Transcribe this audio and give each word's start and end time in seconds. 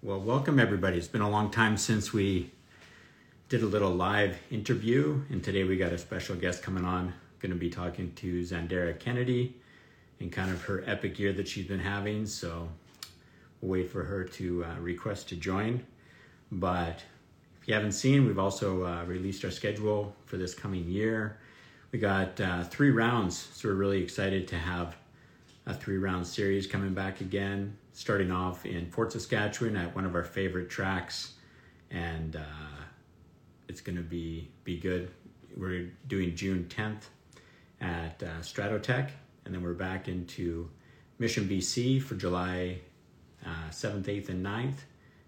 Well, 0.00 0.20
welcome 0.20 0.60
everybody. 0.60 0.96
It's 0.96 1.08
been 1.08 1.22
a 1.22 1.28
long 1.28 1.50
time 1.50 1.76
since 1.76 2.12
we 2.12 2.52
did 3.48 3.64
a 3.64 3.66
little 3.66 3.90
live 3.90 4.38
interview, 4.48 5.24
and 5.28 5.42
today 5.42 5.64
we 5.64 5.76
got 5.76 5.92
a 5.92 5.98
special 5.98 6.36
guest 6.36 6.62
coming 6.62 6.84
on. 6.84 7.14
Going 7.40 7.50
to 7.50 7.58
be 7.58 7.68
talking 7.68 8.12
to 8.12 8.42
Zandara 8.42 8.96
Kennedy 8.96 9.56
and 10.20 10.30
kind 10.30 10.52
of 10.52 10.62
her 10.62 10.84
epic 10.86 11.18
year 11.18 11.32
that 11.32 11.48
she's 11.48 11.66
been 11.66 11.80
having. 11.80 12.26
So 12.26 12.68
we'll 13.60 13.72
wait 13.72 13.90
for 13.90 14.04
her 14.04 14.22
to 14.22 14.64
uh, 14.66 14.78
request 14.78 15.30
to 15.30 15.36
join. 15.36 15.84
But 16.52 17.02
if 17.60 17.66
you 17.66 17.74
haven't 17.74 17.90
seen, 17.90 18.24
we've 18.24 18.38
also 18.38 18.84
uh, 18.84 19.02
released 19.04 19.44
our 19.44 19.50
schedule 19.50 20.14
for 20.26 20.36
this 20.36 20.54
coming 20.54 20.84
year. 20.84 21.38
We 21.90 21.98
got 21.98 22.40
uh, 22.40 22.62
three 22.62 22.92
rounds, 22.92 23.48
so 23.52 23.66
we're 23.66 23.74
really 23.74 24.00
excited 24.00 24.46
to 24.46 24.58
have 24.58 24.94
a 25.68 25.74
three 25.74 25.98
round 25.98 26.26
series 26.26 26.66
coming 26.66 26.94
back 26.94 27.20
again, 27.20 27.76
starting 27.92 28.32
off 28.32 28.64
in 28.64 28.90
Fort 28.90 29.12
Saskatchewan 29.12 29.76
at 29.76 29.94
one 29.94 30.06
of 30.06 30.14
our 30.14 30.24
favorite 30.24 30.70
tracks. 30.70 31.34
And 31.90 32.36
uh, 32.36 32.82
it's 33.68 33.82
going 33.82 33.96
to 33.96 34.02
be, 34.02 34.50
be 34.64 34.78
good. 34.78 35.10
We're 35.56 35.90
doing 36.06 36.34
June 36.34 36.66
10th 36.70 37.02
at 37.82 38.22
uh, 38.22 38.40
Stratotech, 38.40 39.10
and 39.44 39.54
then 39.54 39.62
we're 39.62 39.74
back 39.74 40.08
into 40.08 40.68
Mission 41.18 41.46
BC 41.46 42.02
for 42.02 42.14
July 42.14 42.78
uh, 43.44 43.68
7th, 43.70 44.04
8th, 44.04 44.30
and 44.30 44.44
9th. 44.44 44.64
And 44.64 44.74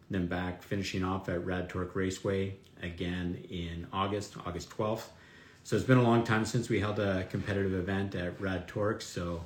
then 0.09 0.27
back 0.27 0.63
finishing 0.63 1.05
off 1.05 1.29
at 1.29 1.45
Rad 1.45 1.69
Torque 1.69 1.95
Raceway 1.95 2.55
again 2.83 3.45
in 3.51 3.87
August, 3.93 4.37
August 4.47 4.71
12th. 4.71 5.05
So 5.65 5.77
it's 5.77 5.85
been 5.85 5.99
a 5.99 6.03
long 6.03 6.25
time 6.25 6.47
since 6.47 6.71
we 6.71 6.81
held 6.81 6.99
a 6.99 7.25
competitive 7.25 7.75
event 7.75 8.15
at 8.15 8.41
Rad 8.41 8.67
Torque. 8.67 9.03
So 9.03 9.45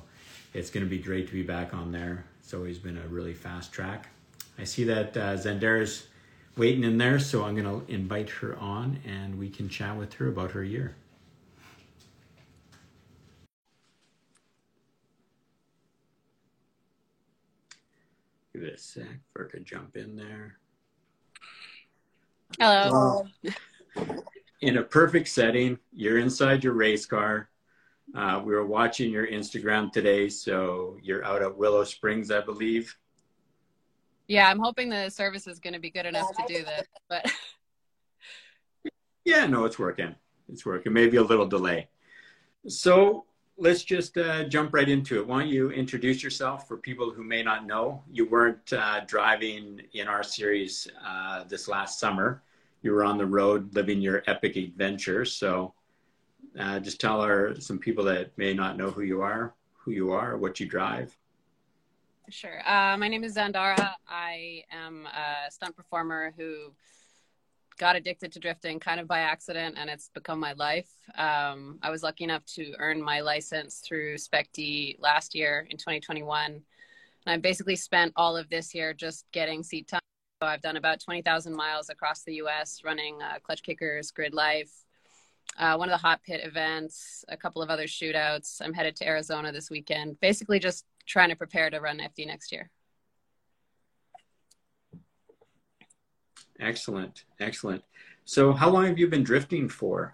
it's 0.55 0.69
going 0.69 0.85
to 0.85 0.89
be 0.89 0.97
great 0.97 1.27
to 1.27 1.33
be 1.33 1.43
back 1.43 1.73
on 1.73 1.91
there. 1.91 2.23
It's 2.39 2.53
always 2.53 2.79
been 2.79 2.97
a 2.97 3.07
really 3.07 3.33
fast 3.33 3.73
track. 3.73 4.07
I 4.57 4.63
see 4.63 4.85
that 4.85 5.17
uh, 5.17 5.35
Zandara's 5.35 6.07
waiting 6.55 6.85
in 6.85 6.97
there, 6.97 7.19
so 7.19 7.43
I'm 7.43 7.61
going 7.61 7.85
to 7.85 7.93
invite 7.93 8.29
her 8.29 8.55
on 8.57 8.99
and 9.05 9.37
we 9.37 9.49
can 9.49 9.67
chat 9.67 9.97
with 9.97 10.13
her 10.13 10.29
about 10.29 10.51
her 10.51 10.63
year. 10.63 10.95
Give 18.53 18.63
it 18.63 18.75
a 18.75 18.77
sec 18.77 19.05
for 19.33 19.43
her 19.43 19.49
to 19.49 19.59
jump 19.59 19.97
in 19.97 20.15
there. 20.15 20.57
Hello. 22.57 23.27
In 24.61 24.77
a 24.77 24.83
perfect 24.83 25.27
setting, 25.27 25.77
you're 25.91 26.17
inside 26.17 26.63
your 26.63 26.71
race 26.71 27.05
car 27.05 27.49
uh, 28.13 28.41
we 28.43 28.53
were 28.53 28.65
watching 28.65 29.11
your 29.11 29.27
Instagram 29.27 29.91
today, 29.91 30.29
so 30.29 30.97
you're 31.01 31.25
out 31.25 31.41
at 31.41 31.57
Willow 31.57 31.83
Springs, 31.83 32.31
I 32.31 32.41
believe. 32.41 32.95
Yeah, 34.27 34.49
I'm 34.49 34.59
hoping 34.59 34.89
the 34.89 35.09
service 35.09 35.47
is 35.47 35.59
going 35.59 35.73
to 35.73 35.79
be 35.79 35.89
good 35.89 36.05
enough 36.05 36.31
to 36.35 36.43
do 36.47 36.63
this, 36.63 36.87
but 37.09 37.31
yeah, 39.25 39.45
no, 39.45 39.65
it's 39.65 39.77
working. 39.77 40.15
It's 40.51 40.65
working. 40.65 40.93
Maybe 40.93 41.17
a 41.17 41.23
little 41.23 41.47
delay. 41.47 41.89
So 42.67 43.25
let's 43.57 43.83
just 43.83 44.17
uh, 44.17 44.43
jump 44.45 44.73
right 44.73 44.87
into 44.87 45.19
it. 45.19 45.27
Why 45.27 45.41
don't 45.41 45.49
you 45.49 45.71
introduce 45.71 46.23
yourself 46.23 46.67
for 46.67 46.77
people 46.77 47.11
who 47.11 47.23
may 47.23 47.43
not 47.43 47.65
know? 47.65 48.03
You 48.11 48.27
weren't 48.27 48.73
uh, 48.73 49.01
driving 49.05 49.81
in 49.93 50.07
our 50.07 50.23
series 50.23 50.87
uh, 51.05 51.43
this 51.45 51.67
last 51.67 51.99
summer. 51.99 52.43
You 52.81 52.91
were 52.91 53.03
on 53.03 53.17
the 53.17 53.25
road 53.25 53.73
living 53.75 54.01
your 54.01 54.23
epic 54.27 54.55
adventure. 54.55 55.25
So 55.25 55.73
uh, 56.59 56.79
just 56.79 56.99
tell 56.99 57.21
our 57.21 57.59
some 57.59 57.79
people 57.79 58.03
that 58.05 58.37
may 58.37 58.53
not 58.53 58.77
know 58.77 58.91
who 58.91 59.01
you 59.01 59.21
are, 59.21 59.53
who 59.73 59.91
you 59.91 60.11
are, 60.11 60.37
what 60.37 60.59
you 60.59 60.67
drive. 60.67 61.15
Sure. 62.29 62.59
Uh, 62.67 62.97
my 62.97 63.07
name 63.07 63.23
is 63.23 63.35
Zandara. 63.35 63.93
I 64.07 64.63
am 64.71 65.05
a 65.05 65.51
stunt 65.51 65.75
performer 65.75 66.33
who 66.37 66.73
got 67.77 67.95
addicted 67.95 68.31
to 68.31 68.39
drifting 68.39 68.79
kind 68.79 68.99
of 68.99 69.07
by 69.07 69.19
accident, 69.19 69.75
and 69.77 69.89
it's 69.89 70.09
become 70.13 70.39
my 70.39 70.53
life. 70.53 70.89
Um, 71.17 71.77
I 71.83 71.89
was 71.91 72.03
lucky 72.03 72.23
enough 72.23 72.45
to 72.55 72.73
earn 72.79 73.01
my 73.01 73.21
license 73.21 73.81
through 73.85 74.15
SPECD 74.15 74.99
last 74.99 75.35
year 75.35 75.67
in 75.69 75.77
2021. 75.77 76.51
And 76.51 76.63
I 77.25 77.37
basically 77.37 77.75
spent 77.75 78.13
all 78.15 78.37
of 78.37 78.49
this 78.49 78.73
year 78.73 78.93
just 78.93 79.25
getting 79.31 79.61
seat 79.61 79.87
time. 79.87 79.99
So 80.41 80.47
I've 80.47 80.61
done 80.61 80.77
about 80.77 80.99
20,000 80.99 81.55
miles 81.55 81.89
across 81.89 82.23
the 82.23 82.35
US 82.35 82.81
running 82.83 83.21
uh, 83.21 83.39
Clutch 83.43 83.63
Kickers, 83.63 84.11
Grid 84.11 84.33
Life, 84.33 84.71
uh, 85.57 85.75
one 85.75 85.89
of 85.89 85.93
the 85.93 86.05
hot 86.05 86.21
pit 86.23 86.41
events, 86.43 87.23
a 87.29 87.37
couple 87.37 87.61
of 87.61 87.69
other 87.69 87.85
shootouts. 87.85 88.61
I'm 88.61 88.73
headed 88.73 88.95
to 88.97 89.07
Arizona 89.07 89.51
this 89.51 89.69
weekend. 89.69 90.19
Basically, 90.19 90.59
just 90.59 90.85
trying 91.05 91.29
to 91.29 91.35
prepare 91.35 91.69
to 91.69 91.79
run 91.79 91.99
FD 91.99 92.27
next 92.27 92.51
year. 92.51 92.69
Excellent, 96.59 97.25
excellent. 97.39 97.83
So, 98.25 98.53
how 98.53 98.69
long 98.69 98.85
have 98.85 98.97
you 98.97 99.07
been 99.07 99.23
drifting 99.23 99.69
for? 99.69 100.13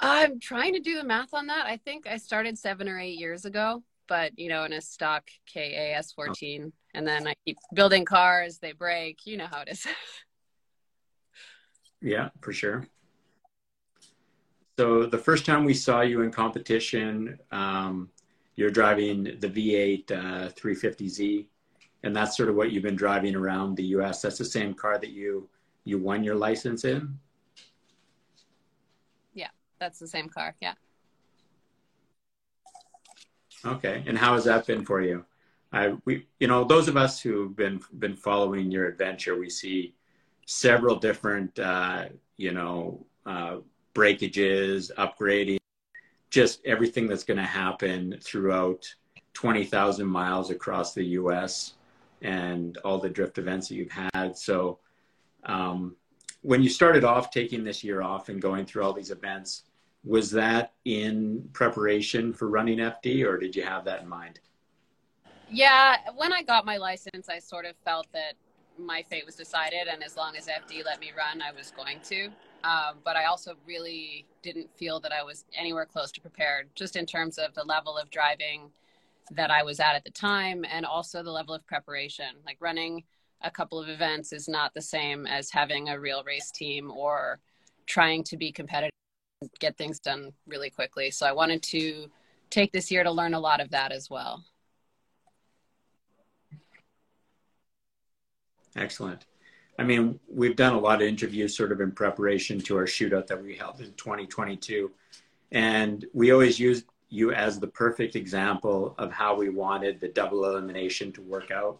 I'm 0.00 0.38
trying 0.38 0.74
to 0.74 0.80
do 0.80 0.96
the 0.96 1.04
math 1.04 1.34
on 1.34 1.46
that. 1.48 1.66
I 1.66 1.78
think 1.78 2.06
I 2.06 2.18
started 2.18 2.56
seven 2.56 2.88
or 2.88 3.00
eight 3.00 3.18
years 3.18 3.44
ago, 3.44 3.82
but 4.06 4.38
you 4.38 4.48
know, 4.48 4.64
in 4.64 4.72
a 4.72 4.80
stock 4.80 5.28
KA 5.52 5.60
S14, 5.60 6.70
and 6.94 7.06
then 7.06 7.26
I 7.26 7.34
keep 7.44 7.58
building 7.74 8.04
cars. 8.04 8.58
They 8.58 8.72
break. 8.72 9.26
You 9.26 9.38
know 9.38 9.46
how 9.46 9.62
it 9.62 9.68
is. 9.68 9.86
yeah, 12.00 12.28
for 12.40 12.52
sure. 12.52 12.86
So 14.78 15.06
the 15.06 15.18
first 15.18 15.44
time 15.44 15.64
we 15.64 15.74
saw 15.74 16.02
you 16.02 16.20
in 16.20 16.30
competition, 16.30 17.36
um, 17.50 18.10
you're 18.54 18.70
driving 18.70 19.24
the 19.24 19.48
V8 19.48 20.12
uh, 20.12 20.50
350Z, 20.50 21.46
and 22.04 22.14
that's 22.14 22.36
sort 22.36 22.48
of 22.48 22.54
what 22.54 22.70
you've 22.70 22.84
been 22.84 22.94
driving 22.94 23.34
around 23.34 23.74
the 23.74 23.82
U.S. 23.86 24.22
That's 24.22 24.38
the 24.38 24.44
same 24.44 24.74
car 24.74 24.96
that 24.98 25.10
you 25.10 25.48
you 25.82 25.98
won 25.98 26.22
your 26.22 26.36
license 26.36 26.84
in. 26.84 27.18
Yeah, 29.34 29.48
that's 29.80 29.98
the 29.98 30.06
same 30.06 30.28
car. 30.28 30.54
Yeah. 30.62 30.74
Okay, 33.66 34.04
and 34.06 34.16
how 34.16 34.34
has 34.34 34.44
that 34.44 34.64
been 34.64 34.84
for 34.84 35.00
you? 35.02 35.24
I 35.72 35.96
we 36.04 36.28
you 36.38 36.46
know 36.46 36.62
those 36.62 36.86
of 36.86 36.96
us 36.96 37.20
who've 37.20 37.56
been 37.56 37.80
been 37.98 38.14
following 38.14 38.70
your 38.70 38.86
adventure, 38.86 39.36
we 39.36 39.50
see 39.50 39.96
several 40.46 40.94
different 40.94 41.58
uh, 41.58 42.04
you 42.36 42.52
know. 42.52 43.04
Uh, 43.26 43.56
breakages, 43.98 44.92
upgrading, 44.96 45.58
just 46.30 46.64
everything 46.64 47.08
that's 47.08 47.24
going 47.24 47.36
to 47.36 47.42
happen 47.42 48.16
throughout 48.22 48.86
20,000 49.32 50.06
miles 50.06 50.50
across 50.52 50.94
the 50.94 51.02
US 51.02 51.74
and 52.22 52.76
all 52.84 52.98
the 52.98 53.08
drift 53.08 53.38
events 53.38 53.66
that 53.66 53.74
you've 53.74 53.90
had. 54.14 54.38
So, 54.38 54.78
um, 55.46 55.96
when 56.42 56.62
you 56.62 56.68
started 56.68 57.02
off 57.02 57.32
taking 57.32 57.64
this 57.64 57.82
year 57.82 58.00
off 58.00 58.28
and 58.28 58.40
going 58.40 58.66
through 58.66 58.84
all 58.84 58.92
these 58.92 59.10
events, 59.10 59.64
was 60.04 60.30
that 60.30 60.74
in 60.84 61.48
preparation 61.52 62.32
for 62.32 62.46
running 62.46 62.78
FD 62.78 63.26
or 63.26 63.36
did 63.36 63.56
you 63.56 63.64
have 63.64 63.84
that 63.86 64.02
in 64.02 64.08
mind? 64.08 64.38
Yeah, 65.50 65.96
when 66.14 66.32
I 66.32 66.44
got 66.44 66.64
my 66.64 66.76
license, 66.76 67.28
I 67.28 67.40
sort 67.40 67.64
of 67.64 67.74
felt 67.84 68.06
that 68.12 68.34
my 68.78 69.04
fate 69.10 69.26
was 69.26 69.34
decided, 69.34 69.88
and 69.90 70.04
as 70.04 70.16
long 70.16 70.36
as 70.36 70.46
FD 70.46 70.84
let 70.84 71.00
me 71.00 71.10
run, 71.16 71.42
I 71.42 71.50
was 71.50 71.72
going 71.72 71.98
to. 72.04 72.28
Um, 72.64 72.98
but 73.04 73.16
I 73.16 73.24
also 73.24 73.54
really 73.66 74.26
didn't 74.42 74.68
feel 74.76 75.00
that 75.00 75.12
I 75.12 75.22
was 75.22 75.44
anywhere 75.56 75.86
close 75.86 76.10
to 76.12 76.20
prepared, 76.20 76.68
just 76.74 76.96
in 76.96 77.06
terms 77.06 77.38
of 77.38 77.54
the 77.54 77.64
level 77.64 77.96
of 77.96 78.10
driving 78.10 78.70
that 79.30 79.50
I 79.50 79.62
was 79.62 79.78
at 79.78 79.94
at 79.94 80.04
the 80.04 80.10
time, 80.10 80.64
and 80.70 80.84
also 80.84 81.22
the 81.22 81.30
level 81.30 81.54
of 81.54 81.66
preparation. 81.66 82.26
Like 82.44 82.56
running 82.60 83.04
a 83.42 83.50
couple 83.50 83.78
of 83.78 83.88
events 83.88 84.32
is 84.32 84.48
not 84.48 84.74
the 84.74 84.82
same 84.82 85.26
as 85.26 85.50
having 85.50 85.88
a 85.88 86.00
real 86.00 86.24
race 86.24 86.50
team 86.50 86.90
or 86.90 87.38
trying 87.86 88.24
to 88.24 88.36
be 88.36 88.50
competitive 88.50 88.90
and 89.40 89.50
get 89.60 89.76
things 89.76 90.00
done 90.00 90.32
really 90.46 90.70
quickly. 90.70 91.10
So 91.10 91.26
I 91.26 91.32
wanted 91.32 91.62
to 91.64 92.10
take 92.50 92.72
this 92.72 92.90
year 92.90 93.04
to 93.04 93.10
learn 93.10 93.34
a 93.34 93.40
lot 93.40 93.60
of 93.60 93.70
that 93.70 93.92
as 93.92 94.10
well. 94.10 94.44
Excellent. 98.76 99.27
I 99.78 99.84
mean, 99.84 100.18
we've 100.28 100.56
done 100.56 100.74
a 100.74 100.78
lot 100.78 101.00
of 101.00 101.08
interviews 101.08 101.56
sort 101.56 101.70
of 101.70 101.80
in 101.80 101.92
preparation 101.92 102.58
to 102.62 102.76
our 102.76 102.84
shootout 102.84 103.28
that 103.28 103.42
we 103.42 103.54
held 103.54 103.80
in 103.80 103.92
2022. 103.92 104.90
And 105.52 106.04
we 106.12 106.32
always 106.32 106.58
used 106.58 106.86
you 107.10 107.32
as 107.32 107.58
the 107.58 107.68
perfect 107.68 108.16
example 108.16 108.94
of 108.98 109.12
how 109.12 109.36
we 109.36 109.48
wanted 109.48 110.00
the 110.00 110.08
double 110.08 110.44
elimination 110.44 111.12
to 111.12 111.22
work 111.22 111.50
out, 111.50 111.78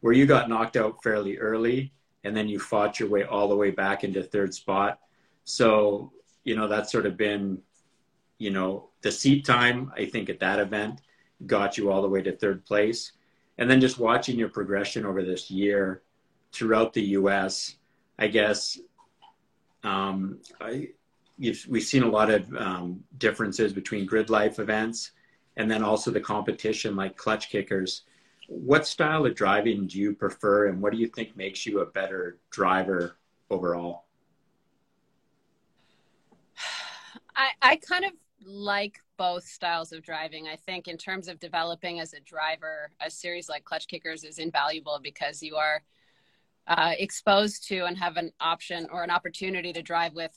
where 0.00 0.12
you 0.12 0.24
got 0.24 0.48
knocked 0.48 0.76
out 0.76 1.02
fairly 1.02 1.36
early 1.38 1.92
and 2.24 2.36
then 2.36 2.48
you 2.48 2.60
fought 2.60 3.00
your 3.00 3.08
way 3.08 3.24
all 3.24 3.48
the 3.48 3.56
way 3.56 3.70
back 3.70 4.04
into 4.04 4.22
third 4.22 4.54
spot. 4.54 5.00
So, 5.44 6.12
you 6.44 6.54
know, 6.54 6.68
that's 6.68 6.92
sort 6.92 7.06
of 7.06 7.16
been, 7.16 7.58
you 8.38 8.50
know, 8.50 8.90
the 9.02 9.10
seat 9.10 9.44
time, 9.44 9.92
I 9.96 10.06
think, 10.06 10.30
at 10.30 10.38
that 10.40 10.60
event 10.60 11.00
got 11.46 11.76
you 11.76 11.90
all 11.90 12.02
the 12.02 12.08
way 12.08 12.22
to 12.22 12.36
third 12.36 12.64
place. 12.64 13.12
And 13.58 13.68
then 13.68 13.80
just 13.80 13.98
watching 13.98 14.38
your 14.38 14.48
progression 14.48 15.04
over 15.04 15.24
this 15.24 15.50
year 15.50 16.02
throughout 16.52 16.92
the 16.92 17.02
U.S. 17.02 17.76
I 18.18 18.28
guess 18.28 18.78
um, 19.84 20.38
I, 20.60 20.88
we've 21.38 21.82
seen 21.82 22.02
a 22.02 22.08
lot 22.08 22.30
of 22.30 22.54
um, 22.54 23.02
differences 23.18 23.72
between 23.72 24.06
grid 24.06 24.30
life 24.30 24.58
events 24.58 25.12
and 25.56 25.70
then 25.70 25.82
also 25.82 26.10
the 26.10 26.20
competition 26.20 26.96
like 26.96 27.16
clutch 27.16 27.50
kickers. 27.50 28.02
what 28.46 28.86
style 28.86 29.24
of 29.26 29.34
driving 29.34 29.86
do 29.86 29.98
you 29.98 30.14
prefer 30.14 30.68
and 30.68 30.80
what 30.80 30.92
do 30.92 30.98
you 30.98 31.08
think 31.08 31.36
makes 31.36 31.64
you 31.66 31.80
a 31.80 31.86
better 31.86 32.38
driver 32.50 33.16
overall? 33.50 34.04
I, 37.34 37.50
I 37.62 37.76
kind 37.76 38.04
of 38.04 38.12
like 38.44 39.00
both 39.16 39.44
styles 39.44 39.92
of 39.92 40.02
driving. 40.02 40.48
I 40.48 40.56
think 40.56 40.88
in 40.88 40.96
terms 40.96 41.28
of 41.28 41.38
developing 41.38 42.00
as 42.00 42.12
a 42.12 42.20
driver, 42.20 42.90
a 43.00 43.10
series 43.10 43.48
like 43.48 43.64
Clutch 43.64 43.86
Kickers 43.88 44.24
is 44.24 44.38
invaluable 44.38 44.98
because 45.02 45.42
you 45.42 45.56
are 45.56 45.82
uh, 46.66 46.92
exposed 46.98 47.66
to 47.68 47.84
and 47.84 47.98
have 47.98 48.16
an 48.16 48.30
option 48.40 48.86
or 48.92 49.02
an 49.02 49.10
opportunity 49.10 49.72
to 49.72 49.82
drive 49.82 50.14
with 50.14 50.32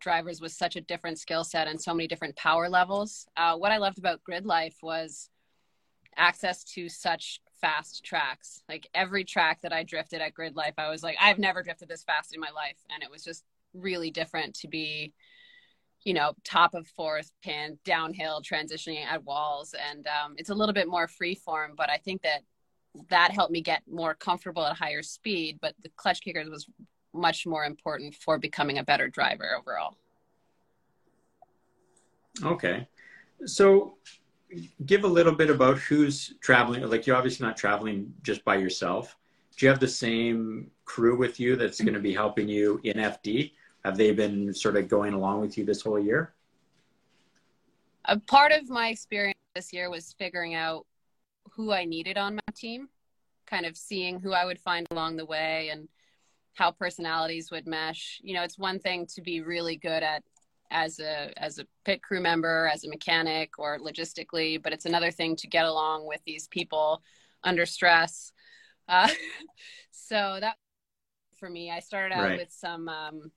drivers 0.00 0.40
with 0.40 0.52
such 0.52 0.76
a 0.76 0.80
different 0.82 1.18
skill 1.18 1.44
set 1.44 1.66
and 1.66 1.80
so 1.80 1.94
many 1.94 2.06
different 2.06 2.36
power 2.36 2.68
levels. 2.68 3.26
Uh, 3.36 3.56
what 3.56 3.72
I 3.72 3.78
loved 3.78 3.98
about 3.98 4.22
Grid 4.22 4.44
Life 4.44 4.76
was 4.82 5.30
access 6.16 6.62
to 6.64 6.88
such 6.88 7.40
fast 7.60 8.04
tracks. 8.04 8.62
Like 8.68 8.88
every 8.94 9.24
track 9.24 9.60
that 9.62 9.72
I 9.72 9.82
drifted 9.82 10.20
at 10.20 10.34
Grid 10.34 10.56
Life, 10.56 10.74
I 10.78 10.90
was 10.90 11.02
like, 11.02 11.16
I've 11.20 11.38
never 11.38 11.62
drifted 11.62 11.88
this 11.88 12.04
fast 12.04 12.34
in 12.34 12.40
my 12.40 12.50
life. 12.50 12.78
And 12.92 13.02
it 13.02 13.10
was 13.10 13.24
just 13.24 13.44
really 13.72 14.10
different 14.10 14.54
to 14.56 14.68
be 14.68 15.12
you 16.04 16.12
know, 16.12 16.34
top 16.44 16.74
of 16.74 16.86
fourth 16.88 17.32
pin, 17.42 17.78
downhill, 17.84 18.42
transitioning 18.42 19.04
at 19.04 19.24
walls. 19.24 19.74
And 19.90 20.06
um, 20.06 20.34
it's 20.36 20.50
a 20.50 20.54
little 20.54 20.74
bit 20.74 20.86
more 20.86 21.08
free 21.08 21.34
form, 21.34 21.72
but 21.76 21.90
I 21.90 21.96
think 21.96 22.22
that 22.22 22.42
that 23.10 23.32
helped 23.32 23.52
me 23.52 23.60
get 23.60 23.82
more 23.90 24.14
comfortable 24.14 24.64
at 24.64 24.76
higher 24.76 25.02
speed. 25.02 25.58
But 25.60 25.74
the 25.82 25.90
clutch 25.96 26.20
kickers 26.22 26.48
was 26.48 26.66
much 27.12 27.46
more 27.46 27.64
important 27.64 28.14
for 28.14 28.38
becoming 28.38 28.78
a 28.78 28.84
better 28.84 29.08
driver 29.08 29.56
overall. 29.58 29.96
Okay. 32.42 32.86
So 33.46 33.96
give 34.86 35.04
a 35.04 35.08
little 35.08 35.34
bit 35.34 35.50
about 35.50 35.78
who's 35.78 36.34
traveling. 36.40 36.82
Like 36.88 37.06
you're 37.06 37.16
obviously 37.16 37.46
not 37.46 37.56
traveling 37.56 38.12
just 38.22 38.44
by 38.44 38.56
yourself. 38.56 39.16
Do 39.56 39.66
you 39.66 39.70
have 39.70 39.80
the 39.80 39.88
same 39.88 40.70
crew 40.84 41.16
with 41.16 41.38
you 41.38 41.56
that's 41.56 41.80
going 41.80 41.94
to 41.94 42.00
be 42.00 42.12
helping 42.12 42.48
you 42.48 42.80
in 42.82 42.96
FD? 42.96 43.52
have 43.84 43.96
they 43.96 44.12
been 44.12 44.52
sort 44.54 44.76
of 44.76 44.88
going 44.88 45.12
along 45.12 45.40
with 45.40 45.58
you 45.58 45.64
this 45.64 45.82
whole 45.82 45.98
year? 45.98 46.34
A 48.06 48.18
part 48.18 48.52
of 48.52 48.68
my 48.68 48.88
experience 48.88 49.38
this 49.54 49.72
year 49.72 49.90
was 49.90 50.14
figuring 50.18 50.54
out 50.54 50.86
who 51.52 51.72
I 51.72 51.84
needed 51.84 52.16
on 52.16 52.36
my 52.36 52.43
team, 52.54 52.88
kind 53.46 53.66
of 53.66 53.76
seeing 53.76 54.20
who 54.20 54.32
I 54.32 54.44
would 54.44 54.60
find 54.60 54.86
along 54.90 55.16
the 55.16 55.26
way 55.26 55.68
and 55.70 55.88
how 56.54 56.70
personalities 56.70 57.50
would 57.50 57.66
mesh. 57.66 58.20
You 58.22 58.34
know, 58.34 58.42
it's 58.42 58.58
one 58.58 58.78
thing 58.78 59.06
to 59.14 59.22
be 59.22 59.40
really 59.40 59.76
good 59.76 60.02
at 60.02 60.22
as 60.70 60.98
a 60.98 61.32
as 61.36 61.58
a 61.58 61.66
pit 61.84 62.02
crew 62.02 62.20
member, 62.20 62.70
as 62.72 62.84
a 62.84 62.88
mechanic 62.88 63.58
or 63.58 63.78
logistically, 63.78 64.62
but 64.62 64.72
it's 64.72 64.86
another 64.86 65.10
thing 65.10 65.36
to 65.36 65.46
get 65.46 65.66
along 65.66 66.06
with 66.06 66.20
these 66.24 66.48
people 66.48 67.02
under 67.42 67.66
stress. 67.66 68.32
Uh, 68.88 69.08
so 69.90 70.38
that 70.40 70.56
for 71.38 71.50
me, 71.50 71.70
I 71.70 71.80
started 71.80 72.14
out 72.14 72.24
right. 72.24 72.38
with 72.38 72.52
some 72.52 72.88
um, 72.88 73.30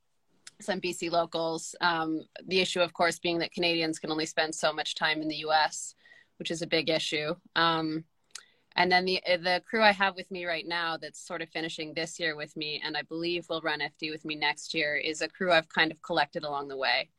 some 0.61 0.81
BC 0.81 1.11
locals. 1.11 1.75
Um, 1.81 2.21
the 2.45 2.59
issue, 2.59 2.81
of 2.81 2.93
course, 2.93 3.19
being 3.19 3.39
that 3.39 3.51
Canadians 3.51 3.99
can 3.99 4.11
only 4.11 4.25
spend 4.25 4.55
so 4.55 4.73
much 4.73 4.95
time 4.95 5.21
in 5.21 5.27
the 5.27 5.37
U.S., 5.37 5.93
which 6.37 6.51
is 6.51 6.61
a 6.61 6.67
big 6.67 6.89
issue. 6.89 7.35
Um, 7.55 8.03
and 8.77 8.91
then 8.91 9.06
the 9.06 9.21
the 9.25 9.62
crew 9.68 9.81
I 9.81 9.91
have 9.91 10.15
with 10.15 10.29
me 10.31 10.45
right 10.45 10.68
now, 10.68 10.97
that's 10.97 11.25
sort 11.25 11.41
of 11.41 11.50
finishing 11.50 11.94
this 11.94 12.19
year 12.19 12.35
with 12.35 12.56
me, 12.56 12.81
and 12.85 12.95
I 12.95 13.01
believe 13.01 13.47
will 13.50 13.62
run 13.62 13.79
FD 13.79 14.12
with 14.12 14.24
me 14.24 14.35
next 14.35 14.74
year, 14.74 14.95
is 14.95 15.21
a 15.21 15.27
crew 15.27 15.51
I've 15.51 15.69
kind 15.69 15.91
of 15.91 16.01
collected 16.01 16.44
along 16.44 16.68
the 16.68 16.77
way. 16.77 17.09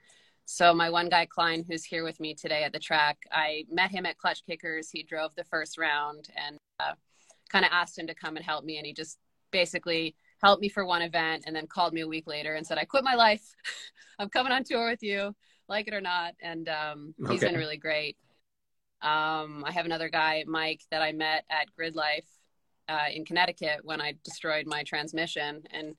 So 0.44 0.72
my 0.72 0.88
one 0.88 1.08
guy 1.08 1.26
Klein, 1.26 1.64
who's 1.68 1.84
here 1.84 2.04
with 2.04 2.20
me 2.20 2.34
today 2.34 2.62
at 2.62 2.72
the 2.72 2.78
track, 2.78 3.18
I 3.30 3.64
met 3.70 3.90
him 3.90 4.06
at 4.06 4.16
Clutch 4.16 4.46
Kickers. 4.46 4.88
He 4.90 5.02
drove 5.02 5.34
the 5.34 5.44
first 5.44 5.76
round 5.76 6.28
and 6.36 6.56
uh, 6.80 6.94
kind 7.50 7.66
of 7.66 7.70
asked 7.72 7.98
him 7.98 8.06
to 8.06 8.14
come 8.14 8.36
and 8.36 8.44
help 8.46 8.64
me, 8.64 8.78
and 8.78 8.86
he 8.86 8.94
just 8.94 9.18
basically 9.50 10.14
helped 10.40 10.62
me 10.62 10.68
for 10.68 10.86
one 10.86 11.02
event 11.02 11.44
and 11.46 11.54
then 11.54 11.66
called 11.66 11.92
me 11.92 12.02
a 12.02 12.08
week 12.08 12.26
later 12.26 12.54
and 12.54 12.66
said, 12.66 12.78
I 12.78 12.84
quit 12.84 13.04
my 13.04 13.14
life. 13.14 13.42
I'm 14.18 14.28
coming 14.28 14.52
on 14.52 14.64
tour 14.64 14.88
with 14.88 15.02
you, 15.02 15.34
like 15.68 15.88
it 15.88 15.94
or 15.94 16.00
not. 16.00 16.34
And 16.40 16.68
um, 16.68 17.14
okay. 17.22 17.32
he's 17.32 17.40
been 17.40 17.56
really 17.56 17.76
great. 17.76 18.16
Um, 19.02 19.64
I 19.66 19.72
have 19.72 19.86
another 19.86 20.08
guy, 20.08 20.44
Mike, 20.46 20.82
that 20.90 21.02
I 21.02 21.12
met 21.12 21.44
at 21.50 21.74
Grid 21.76 21.94
Life 21.94 22.26
uh, 22.88 23.06
in 23.12 23.24
Connecticut 23.24 23.80
when 23.82 24.00
I 24.00 24.14
destroyed 24.24 24.66
my 24.66 24.82
transmission. 24.82 25.62
And 25.70 25.94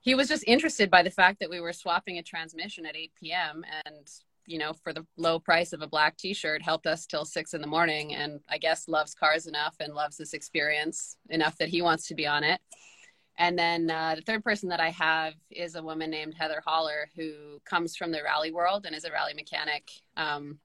he 0.00 0.14
was 0.14 0.28
just 0.28 0.44
interested 0.46 0.90
by 0.90 1.02
the 1.02 1.10
fact 1.10 1.40
that 1.40 1.50
we 1.50 1.60
were 1.60 1.72
swapping 1.72 2.18
a 2.18 2.22
transmission 2.22 2.86
at 2.86 2.96
8 2.96 3.12
p.m. 3.20 3.64
and 3.84 4.08
you 4.48 4.58
know, 4.58 4.72
for 4.72 4.94
the 4.94 5.06
low 5.18 5.38
price 5.38 5.74
of 5.74 5.82
a 5.82 5.86
black 5.86 6.16
t-shirt 6.16 6.62
helped 6.62 6.86
us 6.86 7.06
till 7.06 7.26
six 7.26 7.52
in 7.52 7.60
the 7.60 7.66
morning. 7.66 8.14
And 8.14 8.40
I 8.48 8.56
guess 8.56 8.88
loves 8.88 9.14
cars 9.14 9.46
enough 9.46 9.76
and 9.78 9.94
loves 9.94 10.16
this 10.16 10.32
experience 10.32 11.16
enough 11.28 11.58
that 11.58 11.68
he 11.68 11.82
wants 11.82 12.06
to 12.08 12.14
be 12.14 12.26
on 12.26 12.42
it. 12.42 12.58
And 13.36 13.56
then 13.56 13.90
uh, 13.90 14.16
the 14.16 14.22
third 14.22 14.42
person 14.42 14.70
that 14.70 14.80
I 14.80 14.88
have 14.90 15.34
is 15.50 15.76
a 15.76 15.82
woman 15.82 16.10
named 16.10 16.34
Heather 16.36 16.62
Holler, 16.66 17.08
who 17.14 17.60
comes 17.64 17.94
from 17.94 18.10
the 18.10 18.22
rally 18.24 18.50
world 18.50 18.84
and 18.86 18.96
is 18.96 19.04
a 19.04 19.12
rally 19.12 19.34
mechanic. 19.34 19.88
Um, 20.16 20.58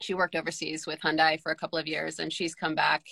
she 0.00 0.14
worked 0.14 0.34
overseas 0.34 0.86
with 0.86 1.00
Hyundai 1.00 1.40
for 1.40 1.52
a 1.52 1.56
couple 1.56 1.78
of 1.78 1.86
years, 1.86 2.18
and 2.18 2.32
she's 2.32 2.54
come 2.54 2.74
back. 2.74 3.06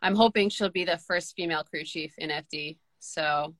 I'm 0.00 0.14
hoping 0.14 0.48
she'll 0.48 0.70
be 0.70 0.84
the 0.84 0.98
first 0.98 1.34
female 1.34 1.64
crew 1.64 1.84
chief 1.84 2.14
in 2.18 2.30
FD. 2.30 2.78
So 3.00 3.54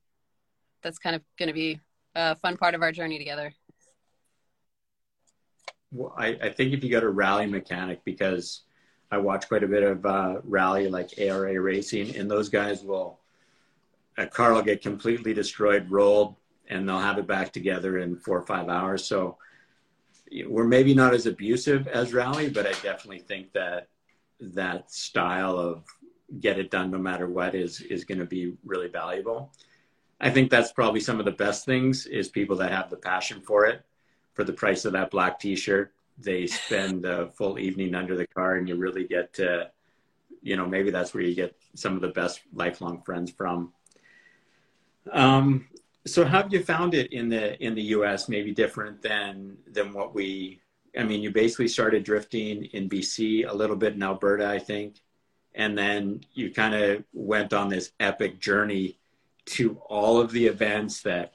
that's 0.81 0.99
kind 0.99 1.15
of 1.15 1.21
going 1.37 1.47
to 1.47 1.53
be 1.53 1.79
a 2.15 2.35
fun 2.35 2.57
part 2.57 2.75
of 2.75 2.81
our 2.81 2.91
journey 2.91 3.17
together. 3.17 3.53
Well, 5.91 6.13
I, 6.17 6.37
I 6.41 6.49
think 6.49 6.73
if 6.73 6.83
you 6.83 6.89
go 6.89 6.99
to 6.99 7.09
rally 7.09 7.45
mechanic, 7.47 8.01
because 8.05 8.61
I 9.11 9.17
watch 9.17 9.47
quite 9.47 9.63
a 9.63 9.67
bit 9.67 9.83
of 9.83 10.05
uh, 10.05 10.35
rally 10.43 10.87
like 10.87 11.19
ARA 11.19 11.59
racing, 11.59 12.15
and 12.15 12.29
those 12.29 12.49
guys 12.49 12.83
will 12.83 13.19
a 14.17 14.27
car 14.27 14.53
will 14.53 14.61
get 14.61 14.81
completely 14.81 15.33
destroyed, 15.33 15.89
rolled, 15.89 16.35
and 16.67 16.87
they'll 16.87 16.99
have 16.99 17.17
it 17.17 17.27
back 17.27 17.53
together 17.53 17.99
in 17.99 18.17
four 18.17 18.37
or 18.37 18.45
five 18.45 18.67
hours. 18.67 19.05
So 19.05 19.37
we're 20.47 20.65
maybe 20.65 20.93
not 20.93 21.13
as 21.13 21.25
abusive 21.25 21.87
as 21.87 22.13
Rally, 22.13 22.49
but 22.49 22.65
I 22.65 22.71
definitely 22.71 23.19
think 23.19 23.53
that 23.53 23.87
that 24.39 24.91
style 24.91 25.57
of 25.57 25.83
get 26.39 26.59
it 26.59 26.69
done 26.69 26.91
no 26.91 26.97
matter 26.97 27.27
what 27.27 27.55
is 27.55 27.81
is 27.81 28.05
going 28.05 28.19
to 28.19 28.25
be 28.25 28.55
really 28.63 28.87
valuable. 28.87 29.51
I 30.21 30.29
think 30.29 30.49
that's 30.49 30.71
probably 30.71 30.99
some 30.99 31.19
of 31.19 31.25
the 31.25 31.31
best 31.31 31.65
things 31.65 32.05
is 32.05 32.27
people 32.27 32.57
that 32.57 32.71
have 32.71 32.89
the 32.89 32.97
passion 32.97 33.41
for 33.41 33.65
it. 33.65 33.83
For 34.33 34.43
the 34.43 34.53
price 34.53 34.85
of 34.85 34.93
that 34.93 35.11
black 35.11 35.39
T-shirt, 35.39 35.93
they 36.17 36.47
spend 36.47 37.05
a 37.05 37.29
full 37.31 37.59
evening 37.59 37.95
under 37.95 38.15
the 38.15 38.27
car, 38.27 38.55
and 38.55 38.67
you 38.67 38.75
really 38.75 39.05
get 39.05 39.33
to, 39.33 39.69
you 40.41 40.55
know, 40.55 40.65
maybe 40.65 40.91
that's 40.91 41.13
where 41.13 41.23
you 41.23 41.35
get 41.35 41.55
some 41.73 41.95
of 41.95 42.01
the 42.01 42.09
best 42.09 42.41
lifelong 42.53 43.01
friends 43.01 43.31
from. 43.31 43.73
Um, 45.11 45.67
so 46.05 46.23
have 46.23 46.51
you 46.53 46.63
found 46.63 46.93
it 46.93 47.11
in 47.11 47.29
the 47.29 47.61
in 47.63 47.75
the 47.75 47.83
U.S. 47.97 48.29
Maybe 48.29 48.51
different 48.51 49.01
than 49.01 49.57
than 49.67 49.93
what 49.93 50.13
we. 50.13 50.61
I 50.97 51.03
mean, 51.03 51.21
you 51.21 51.29
basically 51.29 51.67
started 51.67 52.03
drifting 52.03 52.65
in 52.65 52.89
BC, 52.89 53.47
a 53.47 53.53
little 53.53 53.75
bit 53.75 53.93
in 53.93 54.01
Alberta, 54.01 54.47
I 54.47 54.57
think, 54.57 54.95
and 55.53 55.77
then 55.77 56.21
you 56.33 56.51
kind 56.51 56.73
of 56.73 57.03
went 57.13 57.53
on 57.53 57.69
this 57.69 57.91
epic 57.99 58.39
journey 58.39 58.97
to 59.45 59.77
all 59.87 60.19
of 60.19 60.31
the 60.31 60.47
events 60.47 61.01
that 61.01 61.33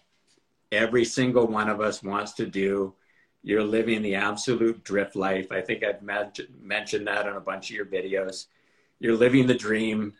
every 0.72 1.04
single 1.04 1.46
one 1.46 1.68
of 1.68 1.80
us 1.80 2.02
wants 2.02 2.32
to 2.34 2.46
do. 2.46 2.94
You're 3.42 3.62
living 3.62 4.02
the 4.02 4.14
absolute 4.14 4.82
drift 4.84 5.14
life. 5.14 5.52
I 5.52 5.60
think 5.60 5.84
I've 5.84 6.02
met, 6.02 6.40
mentioned 6.60 7.06
that 7.06 7.28
on 7.28 7.36
a 7.36 7.40
bunch 7.40 7.70
of 7.70 7.76
your 7.76 7.86
videos. 7.86 8.46
You're 8.98 9.16
living 9.16 9.46
the 9.46 9.54
dream. 9.54 10.14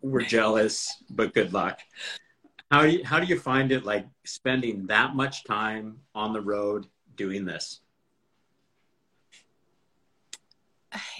We're 0.00 0.22
jealous, 0.22 1.02
but 1.10 1.34
good 1.34 1.52
luck. 1.52 1.80
How 2.70 2.82
do 2.82 2.90
you, 2.90 3.04
how 3.04 3.20
do 3.20 3.26
you 3.26 3.38
find 3.38 3.70
it 3.70 3.84
like 3.84 4.06
spending 4.24 4.86
that 4.88 5.14
much 5.14 5.44
time 5.44 6.00
on 6.14 6.32
the 6.32 6.40
road 6.40 6.86
doing 7.14 7.44
this? 7.44 7.80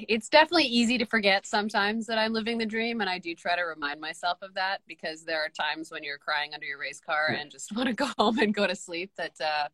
It's 0.09 0.29
definitely 0.29 0.65
easy 0.65 0.99
to 0.99 1.05
forget 1.05 1.47
sometimes 1.47 2.07
that 2.07 2.19
I'm 2.19 2.33
living 2.33 2.59
the 2.59 2.67
dream, 2.67 3.01
and 3.01 3.11
I 3.11 3.19
do 3.19 3.35
try 3.35 3.57
to 3.57 3.63
remind 3.63 4.01
myself 4.01 4.39
of 4.43 4.55
that 4.55 4.79
because 4.87 5.25
there 5.25 5.41
are 5.41 5.49
times 5.49 5.91
when 5.91 6.03
you're 6.03 6.19
crying 6.19 6.55
under 6.55 6.67
your 6.67 6.79
race 6.79 7.01
car 7.01 7.37
and 7.39 7.51
just 7.51 7.73
want 7.77 7.89
to 7.89 7.95
go 7.95 8.09
home 8.19 8.39
and 8.39 8.55
go 8.55 8.67
to 8.67 8.75
sleep 8.75 9.13
that 9.17 9.33
uh, 9.41 9.69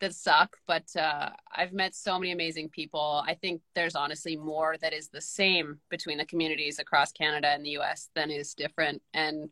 that 0.00 0.14
suck. 0.14 0.56
But 0.66 0.94
uh, 0.96 1.30
I've 1.54 1.72
met 1.72 1.94
so 1.94 2.18
many 2.18 2.32
amazing 2.32 2.68
people. 2.70 3.22
I 3.26 3.34
think 3.34 3.60
there's 3.74 3.94
honestly 3.94 4.36
more 4.36 4.76
that 4.80 4.92
is 4.92 5.08
the 5.08 5.20
same 5.20 5.78
between 5.88 6.18
the 6.18 6.26
communities 6.26 6.78
across 6.78 7.12
Canada 7.12 7.48
and 7.48 7.64
the 7.64 7.70
U.S. 7.70 8.10
than 8.14 8.30
is 8.30 8.54
different, 8.54 9.02
and 9.14 9.50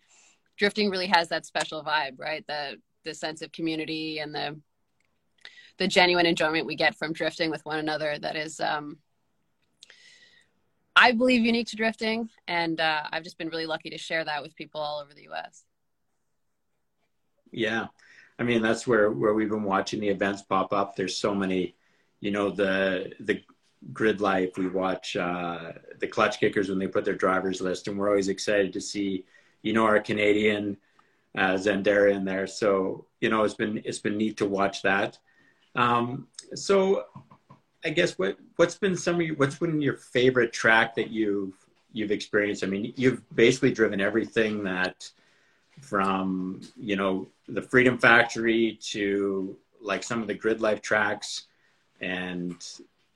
drifting 0.57 0.91
really 0.91 1.07
has 1.07 1.29
that 1.29 1.47
special 1.47 1.83
vibe, 1.85 2.19
right? 2.19 2.45
The 2.47 2.77
the 3.05 3.15
sense 3.15 3.41
of 3.43 3.53
community 3.53 4.19
and 4.19 4.35
the 4.35 4.61
the 5.79 5.87
genuine 5.87 6.27
enjoyment 6.27 6.67
we 6.67 6.75
get 6.75 6.97
from 6.97 7.13
drifting 7.13 7.51
with 7.51 7.65
one 7.65 7.79
another 7.79 8.19
that 8.19 8.35
is 8.35 8.61
um, 8.61 8.99
I 10.95 11.13
believe 11.13 11.45
unique 11.45 11.69
to 11.69 11.77
drifting 11.77 12.31
and 12.49 12.81
uh, 12.81 13.03
I've 13.13 13.23
just 13.23 13.39
been 13.39 13.49
really 13.49 13.67
lucky 13.67 13.91
to 13.91 13.99
share 13.99 14.25
that 14.25 14.43
with 14.43 14.57
people 14.57 14.81
all 14.81 15.01
over 15.01 15.13
the 15.13 15.29
US. 15.31 15.65
Yeah. 17.53 17.87
I 18.39 18.43
mean 18.43 18.63
that's 18.63 18.87
where 18.87 19.11
where 19.11 19.35
we've 19.35 19.51
been 19.51 19.63
watching 19.63 20.01
the 20.01 20.09
events 20.09 20.43
pop 20.43 20.73
up. 20.73 20.97
There's 20.97 21.17
so 21.17 21.35
many, 21.35 21.77
you 22.21 22.31
know, 22.31 22.51
the 22.51 23.13
the 23.21 23.43
Grid 23.93 24.21
Life. 24.21 24.57
We 24.57 24.69
watch 24.69 25.17
uh, 25.17 25.73
the 26.01 26.09
Clutch 26.09 26.41
Kickers 26.41 26.69
when 26.69 26.79
they 26.79 26.89
put 26.89 27.05
their 27.05 27.15
drivers 27.15 27.61
list, 27.61 27.89
and 27.89 27.99
we're 27.99 28.09
always 28.09 28.29
excited 28.29 28.73
to 28.73 28.81
see, 28.81 29.25
you 29.67 29.73
know, 29.73 29.85
our 29.85 29.99
Canadian 29.99 30.77
uh, 31.37 31.59
in 31.67 32.25
there. 32.25 32.47
So 32.47 33.07
you 33.21 33.29
know, 33.29 33.43
it's 33.43 33.55
been 33.55 33.83
it's 33.85 33.99
been 33.99 34.17
neat 34.17 34.37
to 34.37 34.47
watch 34.47 34.83
that. 34.83 35.19
Um, 35.75 36.29
so 36.55 37.05
I 37.85 37.91
guess 37.91 38.17
what 38.17 38.39
what's 38.55 38.79
been 38.79 38.97
some 38.97 39.17
of 39.17 39.23
your, 39.23 39.35
what's 39.35 39.57
been 39.57 39.81
your 39.81 39.97
favorite 39.97 40.53
track 40.53 40.95
that 40.95 41.11
you've 41.11 41.55
you've 41.93 42.13
experienced? 42.13 42.63
I 42.63 42.69
mean, 42.69 42.93
you've 42.97 43.23
basically 43.35 43.73
driven 43.73 44.01
everything 44.01 44.63
that 44.65 45.11
from 45.81 46.61
you 46.77 46.95
know 46.95 47.27
the 47.49 47.63
Freedom 47.63 47.99
Factory 47.99 48.79
to 48.93 49.57
like 49.81 50.05
some 50.05 50.23
of 50.23 50.29
the 50.29 50.35
Grid 50.35 50.61
Life 50.61 50.81
tracks, 50.81 51.47
and 52.01 52.55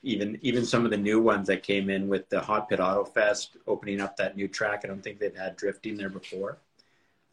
even 0.03 0.39
even 0.43 0.65
some 0.65 0.85
of 0.85 0.91
the 0.91 0.97
new 0.97 1.21
ones 1.21 1.47
that 1.49 1.63
came 1.63 1.91
in 1.91 2.09
with 2.09 2.29
the 2.29 2.41
Hot 2.41 2.69
Pit 2.69 2.81
Auto 2.81 3.05
Fest 3.05 3.57
opening 3.67 4.01
up 4.01 4.17
that 4.17 4.37
new 4.37 4.49
track. 4.49 4.81
I 4.85 4.89
don't 4.89 5.03
think 5.03 5.19
they've 5.19 5.37
had 5.37 5.57
drifting 5.57 5.97
there 5.97 6.09
before. 6.09 6.59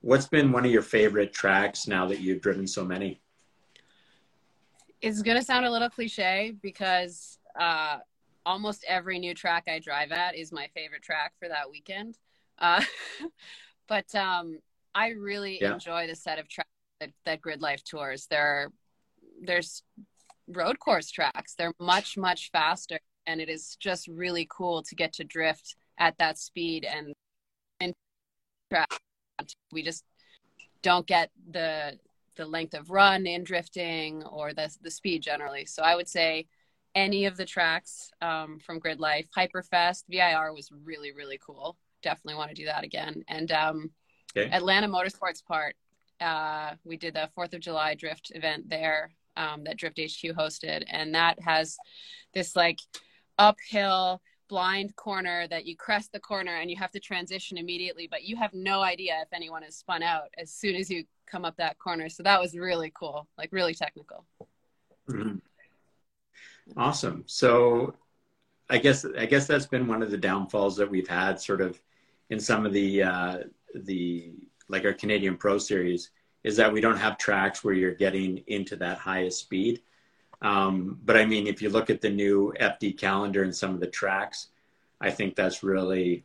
What's 0.01 0.27
been 0.27 0.51
one 0.51 0.65
of 0.65 0.71
your 0.71 0.81
favorite 0.81 1.33
tracks 1.33 1.87
now 1.87 2.05
that 2.07 2.19
you've 2.19 2.41
driven 2.41 2.67
so 2.67 2.85
many? 2.85 3.19
it's 5.01 5.21
gonna 5.21 5.41
sound 5.41 5.65
a 5.65 5.71
little 5.71 5.89
cliche 5.89 6.55
because 6.61 7.37
uh, 7.59 7.97
almost 8.45 8.83
every 8.87 9.19
new 9.19 9.33
track 9.33 9.65
I 9.67 9.79
drive 9.79 10.11
at 10.11 10.35
is 10.35 10.51
my 10.51 10.67
favorite 10.73 11.03
track 11.03 11.33
for 11.39 11.47
that 11.47 11.69
weekend. 11.69 12.17
Uh, 12.57 12.81
but 13.87 14.13
um, 14.15 14.59
I 14.95 15.09
really 15.09 15.59
yeah. 15.61 15.73
enjoy 15.73 16.07
the 16.07 16.15
set 16.15 16.39
of 16.39 16.47
tracks 16.47 16.69
that, 16.99 17.11
that 17.25 17.41
Grid 17.41 17.61
Life 17.61 17.83
tours. 17.83 18.27
There, 18.29 18.71
there's 19.41 19.83
road 20.47 20.79
course 20.79 21.09
tracks. 21.11 21.55
They're 21.55 21.73
much 21.79 22.17
much 22.17 22.49
faster, 22.51 22.99
and 23.25 23.41
it 23.41 23.49
is 23.49 23.77
just 23.79 24.07
really 24.07 24.47
cool 24.49 24.83
to 24.83 24.95
get 24.95 25.13
to 25.13 25.23
drift 25.23 25.75
at 25.97 26.17
that 26.17 26.37
speed 26.37 26.85
and. 26.85 27.13
We 29.71 29.83
just 29.83 30.03
don't 30.81 31.05
get 31.05 31.29
the 31.51 31.97
the 32.37 32.45
length 32.45 32.73
of 32.73 32.89
run 32.89 33.27
in 33.27 33.43
drifting 33.43 34.23
or 34.23 34.53
the, 34.53 34.73
the 34.81 34.91
speed 34.91 35.21
generally. 35.21 35.65
So 35.65 35.83
I 35.83 35.95
would 35.95 36.07
say 36.07 36.47
any 36.95 37.25
of 37.25 37.35
the 37.35 37.45
tracks 37.45 38.11
um, 38.21 38.59
from 38.59 38.79
Grid 38.79 38.99
Life, 38.99 39.27
Hyperfest, 39.35 40.03
VIR 40.09 40.53
was 40.53 40.71
really, 40.83 41.11
really 41.11 41.39
cool. 41.45 41.77
Definitely 42.01 42.35
want 42.35 42.49
to 42.49 42.55
do 42.55 42.65
that 42.65 42.83
again. 42.83 43.23
And 43.27 43.51
um, 43.51 43.91
okay. 44.37 44.49
Atlanta 44.51 44.87
Motorsports 44.87 45.43
Park, 45.43 45.75
uh, 46.21 46.75
we 46.83 46.95
did 46.95 47.15
the 47.15 47.29
4th 47.37 47.53
of 47.53 47.59
July 47.59 47.95
drift 47.95 48.31
event 48.33 48.69
there 48.69 49.11
um, 49.37 49.63
that 49.63 49.77
Drift 49.77 49.99
HQ 49.99 50.35
hosted. 50.35 50.83
And 50.87 51.15
that 51.15 51.39
has 51.41 51.77
this 52.33 52.55
like 52.55 52.79
uphill 53.37 54.21
blind 54.49 54.95
corner 54.95 55.47
that 55.49 55.65
you 55.65 55.75
crest 55.75 56.11
the 56.11 56.19
corner 56.19 56.55
and 56.55 56.69
you 56.69 56.77
have 56.77 56.91
to 56.91 56.99
transition 56.99 57.57
immediately, 57.57 58.07
but 58.09 58.23
you 58.23 58.35
have 58.35 58.53
no 58.53 58.81
idea 58.81 59.19
if 59.21 59.27
anyone 59.33 59.61
has 59.63 59.75
spun 59.75 60.01
out 60.01 60.29
as 60.37 60.51
soon 60.51 60.75
as 60.75 60.89
you 60.89 61.03
come 61.25 61.45
up 61.45 61.55
that 61.57 61.77
corner. 61.77 62.09
So 62.09 62.23
that 62.23 62.39
was 62.39 62.57
really 62.57 62.91
cool, 62.95 63.27
like 63.37 63.51
really 63.51 63.73
technical. 63.73 64.25
Mm-hmm. 65.09 65.37
Awesome. 66.75 67.23
So 67.27 67.93
I 68.69 68.77
guess 68.77 69.05
I 69.17 69.25
guess 69.25 69.47
that's 69.47 69.65
been 69.65 69.87
one 69.87 70.01
of 70.01 70.11
the 70.11 70.17
downfalls 70.17 70.75
that 70.77 70.89
we've 70.89 71.07
had, 71.07 71.39
sort 71.39 71.61
of, 71.61 71.81
in 72.29 72.39
some 72.39 72.65
of 72.65 72.73
the 72.73 73.03
uh, 73.03 73.37
the 73.73 74.33
like 74.67 74.83
our 74.83 74.93
Canadian 74.93 75.37
Pro 75.37 75.57
Series, 75.57 76.11
is 76.43 76.55
that 76.57 76.71
we 76.71 76.81
don't 76.81 76.97
have 76.97 77.17
tracks 77.17 77.63
where 77.63 77.73
you're 77.73 77.93
getting 77.93 78.43
into 78.47 78.75
that 78.77 78.97
highest 78.97 79.39
speed. 79.39 79.81
Um, 80.41 80.99
but 81.03 81.17
I 81.17 81.25
mean, 81.25 81.47
if 81.47 81.61
you 81.61 81.69
look 81.69 81.89
at 81.89 82.01
the 82.01 82.09
new 82.09 82.53
FD 82.59 82.97
calendar 82.97 83.43
and 83.43 83.55
some 83.55 83.73
of 83.73 83.79
the 83.79 83.87
tracks, 83.87 84.47
I 85.01 85.09
think 85.09 85.35
that's 85.35 85.63
really, 85.63 86.23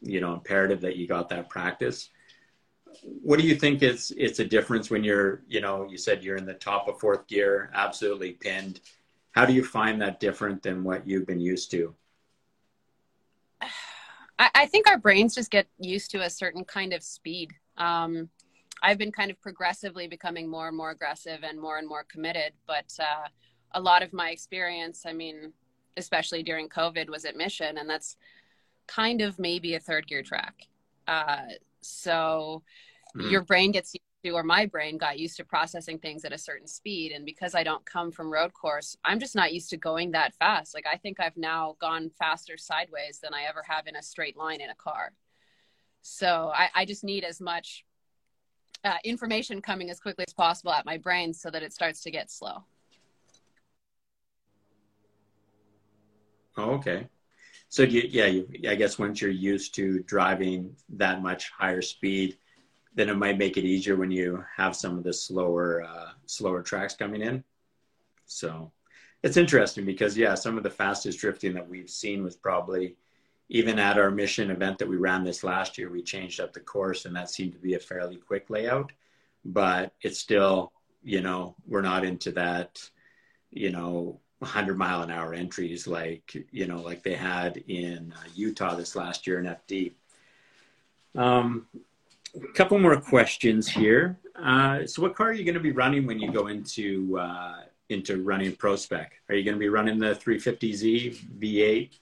you 0.00 0.20
know, 0.20 0.32
imperative 0.32 0.80
that 0.82 0.96
you 0.96 1.06
got 1.06 1.28
that 1.30 1.48
practice. 1.48 2.10
What 3.02 3.38
do 3.38 3.46
you 3.46 3.54
think 3.54 3.82
is 3.82 4.12
it's 4.16 4.38
a 4.38 4.44
difference 4.44 4.90
when 4.90 5.04
you're, 5.04 5.42
you 5.48 5.60
know, 5.60 5.86
you 5.88 5.98
said 5.98 6.22
you're 6.22 6.36
in 6.36 6.46
the 6.46 6.54
top 6.54 6.88
of 6.88 6.98
fourth 6.98 7.26
gear, 7.26 7.70
absolutely 7.74 8.32
pinned. 8.32 8.80
How 9.32 9.44
do 9.44 9.52
you 9.52 9.64
find 9.64 10.00
that 10.00 10.20
different 10.20 10.62
than 10.62 10.82
what 10.82 11.06
you've 11.06 11.26
been 11.26 11.40
used 11.40 11.70
to? 11.72 11.94
I, 14.40 14.50
I 14.54 14.66
think 14.66 14.88
our 14.88 14.98
brains 14.98 15.34
just 15.34 15.50
get 15.50 15.66
used 15.78 16.12
to 16.12 16.22
a 16.22 16.30
certain 16.30 16.64
kind 16.64 16.92
of 16.92 17.02
speed. 17.02 17.52
Um, 17.76 18.30
I've 18.82 18.98
been 18.98 19.12
kind 19.12 19.30
of 19.30 19.40
progressively 19.40 20.08
becoming 20.08 20.48
more 20.48 20.68
and 20.68 20.76
more 20.76 20.90
aggressive 20.90 21.40
and 21.42 21.60
more 21.60 21.78
and 21.78 21.88
more 21.88 22.04
committed, 22.04 22.52
but 22.66 22.92
uh, 23.00 23.28
a 23.72 23.80
lot 23.80 24.02
of 24.02 24.12
my 24.12 24.30
experience, 24.30 25.04
I 25.06 25.12
mean, 25.12 25.52
especially 25.96 26.42
during 26.42 26.68
COVID, 26.68 27.08
was 27.08 27.24
at 27.24 27.36
Mission, 27.36 27.78
and 27.78 27.88
that's 27.88 28.16
kind 28.86 29.20
of 29.20 29.38
maybe 29.38 29.74
a 29.74 29.80
third 29.80 30.06
gear 30.06 30.22
track. 30.22 30.66
Uh, 31.06 31.46
so 31.80 32.62
mm-hmm. 33.16 33.30
your 33.30 33.42
brain 33.42 33.72
gets 33.72 33.94
used 33.94 34.02
to, 34.24 34.30
or 34.30 34.42
my 34.42 34.66
brain 34.66 34.98
got 34.98 35.18
used 35.18 35.36
to 35.36 35.44
processing 35.44 35.98
things 35.98 36.24
at 36.24 36.32
a 36.32 36.38
certain 36.38 36.66
speed. 36.66 37.12
And 37.12 37.24
because 37.24 37.54
I 37.54 37.62
don't 37.62 37.84
come 37.84 38.10
from 38.10 38.32
road 38.32 38.52
course, 38.52 38.96
I'm 39.04 39.20
just 39.20 39.36
not 39.36 39.52
used 39.52 39.70
to 39.70 39.76
going 39.76 40.12
that 40.12 40.34
fast. 40.34 40.74
Like 40.74 40.86
I 40.90 40.96
think 40.96 41.20
I've 41.20 41.36
now 41.36 41.76
gone 41.80 42.10
faster 42.18 42.56
sideways 42.56 43.20
than 43.22 43.34
I 43.34 43.44
ever 43.48 43.62
have 43.68 43.86
in 43.86 43.96
a 43.96 44.02
straight 44.02 44.36
line 44.36 44.60
in 44.60 44.70
a 44.70 44.74
car. 44.74 45.12
So 46.02 46.50
I, 46.54 46.68
I 46.74 46.84
just 46.84 47.04
need 47.04 47.24
as 47.24 47.40
much 47.40 47.84
uh, 48.84 48.96
information 49.04 49.60
coming 49.60 49.90
as 49.90 50.00
quickly 50.00 50.24
as 50.26 50.34
possible 50.34 50.72
at 50.72 50.86
my 50.86 50.96
brain 50.96 51.32
so 51.32 51.50
that 51.50 51.62
it 51.62 51.72
starts 51.72 52.02
to 52.02 52.10
get 52.10 52.30
slow. 52.30 52.64
Oh, 56.56 56.70
okay. 56.72 57.08
So 57.68 57.82
you, 57.82 58.02
yeah, 58.08 58.26
you, 58.26 58.48
I 58.68 58.74
guess 58.74 58.98
once 58.98 59.20
you're 59.20 59.30
used 59.30 59.74
to 59.76 60.02
driving 60.04 60.74
that 60.90 61.22
much 61.22 61.50
higher 61.50 61.82
speed, 61.82 62.38
then 62.94 63.08
it 63.08 63.16
might 63.16 63.38
make 63.38 63.56
it 63.56 63.64
easier 63.64 63.96
when 63.96 64.10
you 64.10 64.44
have 64.56 64.74
some 64.74 64.98
of 64.98 65.04
the 65.04 65.12
slower 65.12 65.82
uh, 65.82 66.10
slower 66.26 66.62
tracks 66.62 66.94
coming 66.94 67.20
in. 67.20 67.44
So 68.26 68.72
it's 69.22 69.36
interesting 69.36 69.84
because 69.84 70.16
yeah, 70.16 70.34
some 70.34 70.56
of 70.56 70.62
the 70.62 70.70
fastest 70.70 71.18
drifting 71.18 71.54
that 71.54 71.68
we've 71.68 71.90
seen 71.90 72.24
was 72.24 72.36
probably 72.36 72.96
even 73.48 73.78
at 73.78 73.98
our 73.98 74.10
mission 74.10 74.50
event 74.50 74.78
that 74.78 74.88
we 74.88 74.96
ran 74.96 75.24
this 75.24 75.42
last 75.42 75.78
year. 75.78 75.90
We 75.90 76.02
changed 76.02 76.40
up 76.40 76.52
the 76.52 76.60
course, 76.60 77.04
and 77.04 77.16
that 77.16 77.30
seemed 77.30 77.52
to 77.52 77.58
be 77.58 77.74
a 77.74 77.80
fairly 77.80 78.16
quick 78.16 78.50
layout. 78.50 78.92
But 79.44 79.92
it's 80.02 80.18
still, 80.18 80.72
you 81.02 81.22
know, 81.22 81.54
we're 81.66 81.82
not 81.82 82.04
into 82.04 82.32
that, 82.32 82.78
you 83.50 83.70
know, 83.70 84.20
100 84.40 84.78
mile 84.78 85.02
an 85.02 85.10
hour 85.10 85.34
entries 85.34 85.88
like 85.88 86.46
you 86.52 86.68
know 86.68 86.80
like 86.80 87.02
they 87.02 87.14
had 87.14 87.56
in 87.66 88.14
uh, 88.16 88.28
Utah 88.34 88.76
this 88.76 88.94
last 88.94 89.26
year 89.26 89.40
in 89.40 89.46
FD. 89.46 89.92
Um, 91.16 91.66
a 92.36 92.52
couple 92.54 92.78
more 92.78 93.00
questions 93.00 93.68
here. 93.68 94.18
Uh, 94.40 94.86
so, 94.86 95.02
what 95.02 95.16
car 95.16 95.30
are 95.30 95.32
you 95.32 95.44
going 95.44 95.54
to 95.54 95.60
be 95.60 95.72
running 95.72 96.06
when 96.06 96.20
you 96.20 96.30
go 96.30 96.46
into 96.46 97.18
uh, 97.18 97.62
into 97.88 98.22
running 98.22 98.54
Pro 98.54 98.76
Spec? 98.76 99.12
Are 99.28 99.34
you 99.34 99.42
going 99.42 99.56
to 99.56 99.60
be 99.60 99.68
running 99.68 99.98
the 99.98 100.14
350Z 100.14 101.38
V8? 101.40 101.98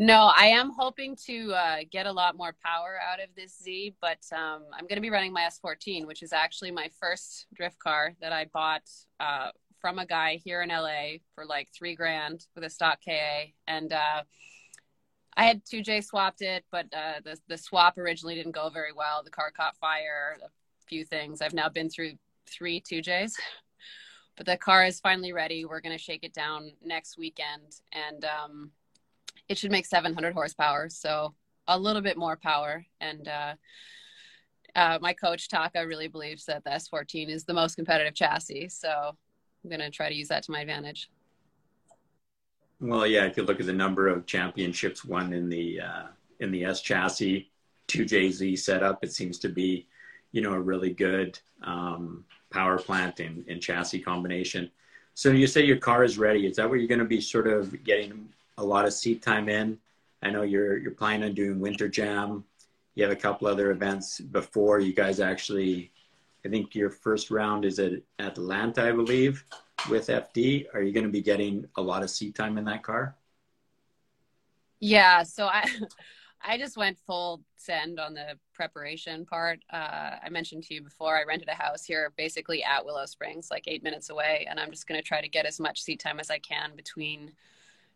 No, 0.00 0.30
I 0.32 0.46
am 0.46 0.70
hoping 0.78 1.16
to 1.26 1.52
uh, 1.54 1.76
get 1.90 2.06
a 2.06 2.12
lot 2.12 2.36
more 2.36 2.54
power 2.64 3.00
out 3.02 3.18
of 3.18 3.30
this 3.34 3.58
Z, 3.60 3.96
but 4.00 4.20
um, 4.32 4.62
I'm 4.72 4.86
going 4.86 4.94
to 4.94 5.00
be 5.00 5.10
running 5.10 5.32
my 5.32 5.48
S14, 5.50 6.06
which 6.06 6.22
is 6.22 6.32
actually 6.32 6.70
my 6.70 6.88
first 7.00 7.48
drift 7.52 7.80
car 7.80 8.14
that 8.20 8.32
I 8.32 8.44
bought 8.44 8.88
uh, 9.18 9.48
from 9.80 9.98
a 9.98 10.06
guy 10.06 10.36
here 10.36 10.62
in 10.62 10.68
LA 10.68 11.18
for 11.34 11.44
like 11.44 11.70
three 11.76 11.96
grand 11.96 12.46
with 12.54 12.62
a 12.62 12.70
stock 12.70 13.00
KA. 13.04 13.46
And 13.66 13.92
uh, 13.92 14.22
I 15.36 15.44
had 15.44 15.64
2J 15.64 16.04
swapped 16.04 16.42
it, 16.42 16.64
but 16.70 16.86
uh, 16.92 17.14
the, 17.24 17.36
the 17.48 17.58
swap 17.58 17.98
originally 17.98 18.36
didn't 18.36 18.52
go 18.52 18.68
very 18.68 18.92
well. 18.92 19.24
The 19.24 19.30
car 19.30 19.50
caught 19.50 19.76
fire, 19.78 20.38
a 20.40 20.48
few 20.86 21.04
things. 21.04 21.42
I've 21.42 21.54
now 21.54 21.68
been 21.68 21.90
through 21.90 22.12
three 22.48 22.80
2Js. 22.80 23.32
but 24.36 24.46
the 24.46 24.56
car 24.56 24.84
is 24.84 25.00
finally 25.00 25.32
ready. 25.32 25.64
We're 25.64 25.80
going 25.80 25.98
to 25.98 26.00
shake 26.00 26.22
it 26.22 26.34
down 26.34 26.70
next 26.84 27.18
weekend. 27.18 27.80
And 27.92 28.24
um, 28.24 28.70
it 29.48 29.58
should 29.58 29.70
make 29.70 29.86
700 29.86 30.34
horsepower. 30.34 30.88
So 30.88 31.34
a 31.66 31.78
little 31.78 32.02
bit 32.02 32.16
more 32.16 32.36
power. 32.36 32.84
And 33.00 33.28
uh, 33.28 33.54
uh, 34.74 34.98
my 35.00 35.12
coach 35.12 35.48
Taka 35.48 35.86
really 35.86 36.08
believes 36.08 36.44
that 36.46 36.64
the 36.64 36.70
S14 36.70 37.28
is 37.28 37.44
the 37.44 37.54
most 37.54 37.76
competitive 37.76 38.14
chassis. 38.14 38.68
So 38.68 39.16
I'm 39.64 39.70
going 39.70 39.80
to 39.80 39.90
try 39.90 40.08
to 40.08 40.14
use 40.14 40.28
that 40.28 40.42
to 40.44 40.52
my 40.52 40.60
advantage. 40.60 41.10
Well, 42.80 43.06
yeah, 43.06 43.24
if 43.24 43.36
you 43.36 43.42
look 43.42 43.60
at 43.60 43.66
the 43.66 43.72
number 43.72 44.06
of 44.08 44.26
championships 44.26 45.04
won 45.04 45.32
in 45.32 45.48
the 45.48 45.80
uh, 45.80 46.06
in 46.38 46.52
the 46.52 46.64
S 46.64 46.80
chassis, 46.80 47.50
two 47.88 48.04
JZ 48.04 48.56
setup, 48.56 49.02
it 49.02 49.12
seems 49.12 49.38
to 49.40 49.48
be, 49.48 49.88
you 50.30 50.40
know, 50.40 50.52
a 50.52 50.60
really 50.60 50.92
good 50.92 51.40
um, 51.64 52.24
power 52.50 52.78
plant 52.78 53.18
and, 53.18 53.44
and 53.48 53.60
chassis 53.60 53.98
combination. 53.98 54.70
So 55.14 55.32
you 55.32 55.48
say 55.48 55.64
your 55.64 55.78
car 55.78 56.04
is 56.04 56.18
ready. 56.18 56.46
Is 56.46 56.56
that 56.56 56.70
what 56.70 56.78
you're 56.78 56.86
going 56.86 57.00
to 57.00 57.04
be 57.04 57.20
sort 57.20 57.48
of 57.48 57.82
getting 57.82 58.28
a 58.58 58.64
lot 58.64 58.84
of 58.84 58.92
seat 58.92 59.22
time 59.22 59.48
in? 59.48 59.78
I 60.22 60.30
know 60.30 60.42
you're 60.42 60.76
you're 60.76 60.92
planning 60.92 61.28
on 61.28 61.34
doing 61.34 61.60
Winter 61.60 61.88
Jam. 61.88 62.44
You 62.94 63.04
have 63.04 63.12
a 63.12 63.16
couple 63.16 63.48
other 63.48 63.70
events 63.70 64.20
before 64.20 64.80
you 64.80 64.92
guys 64.92 65.20
actually 65.20 65.92
I 66.44 66.48
think 66.48 66.74
your 66.74 66.90
first 66.90 67.30
round 67.30 67.64
is 67.64 67.78
at 67.78 67.92
Atlanta, 68.18 68.88
I 68.88 68.92
believe. 68.92 69.44
with 69.88 70.08
FD. 70.08 70.66
Are 70.74 70.82
you 70.82 70.92
going 70.92 71.06
to 71.06 71.12
be 71.12 71.20
getting 71.20 71.64
a 71.76 71.82
lot 71.82 72.02
of 72.02 72.10
seat 72.10 72.34
time 72.34 72.58
in 72.58 72.64
that 72.64 72.82
car? 72.82 73.16
Yeah, 74.80 75.22
so 75.22 75.46
I 75.46 75.68
I 76.40 76.56
just 76.56 76.76
went 76.76 76.98
full 76.98 77.42
send 77.56 77.98
on 77.98 78.14
the 78.14 78.38
preparation 78.54 79.26
part. 79.26 79.60
Uh, 79.72 80.16
I 80.22 80.28
mentioned 80.30 80.62
to 80.64 80.74
you 80.74 80.82
before, 80.82 81.16
I 81.16 81.24
rented 81.24 81.48
a 81.48 81.54
house 81.54 81.84
here 81.84 82.12
basically 82.16 82.62
at 82.62 82.84
Willow 82.84 83.06
Springs, 83.06 83.48
like 83.50 83.64
eight 83.66 83.82
minutes 83.82 84.10
away, 84.10 84.46
and 84.48 84.60
I'm 84.60 84.70
just 84.70 84.86
going 84.86 85.00
to 85.00 85.06
try 85.06 85.20
to 85.20 85.28
get 85.28 85.46
as 85.46 85.58
much 85.58 85.82
seat 85.82 86.00
time 86.00 86.20
as 86.20 86.30
I 86.30 86.38
can 86.38 86.76
between 86.76 87.32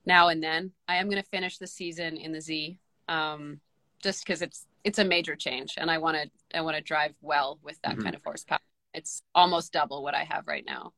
now 0.04 0.28
and 0.28 0.42
then. 0.42 0.72
I 0.88 0.96
am 0.96 1.08
going 1.08 1.22
to 1.22 1.28
finish 1.28 1.58
the 1.58 1.66
season 1.66 2.16
in 2.16 2.32
the 2.32 2.40
Z, 2.40 2.78
um, 3.08 3.60
just 4.02 4.24
because 4.24 4.42
it's 4.42 4.66
it's 4.84 4.98
a 4.98 5.04
major 5.04 5.36
change, 5.36 5.74
and 5.76 5.90
I 5.90 5.98
want 5.98 6.16
to 6.16 6.58
I 6.58 6.60
want 6.62 6.76
to 6.76 6.82
drive 6.82 7.14
well 7.20 7.58
with 7.62 7.80
that 7.82 7.92
mm-hmm. 7.92 8.02
kind 8.02 8.14
of 8.14 8.22
horsepower. 8.24 8.58
It's 8.94 9.22
almost 9.34 9.72
double 9.72 10.02
what 10.02 10.14
I 10.14 10.24
have 10.24 10.46
right 10.46 10.64
now. 10.66 10.92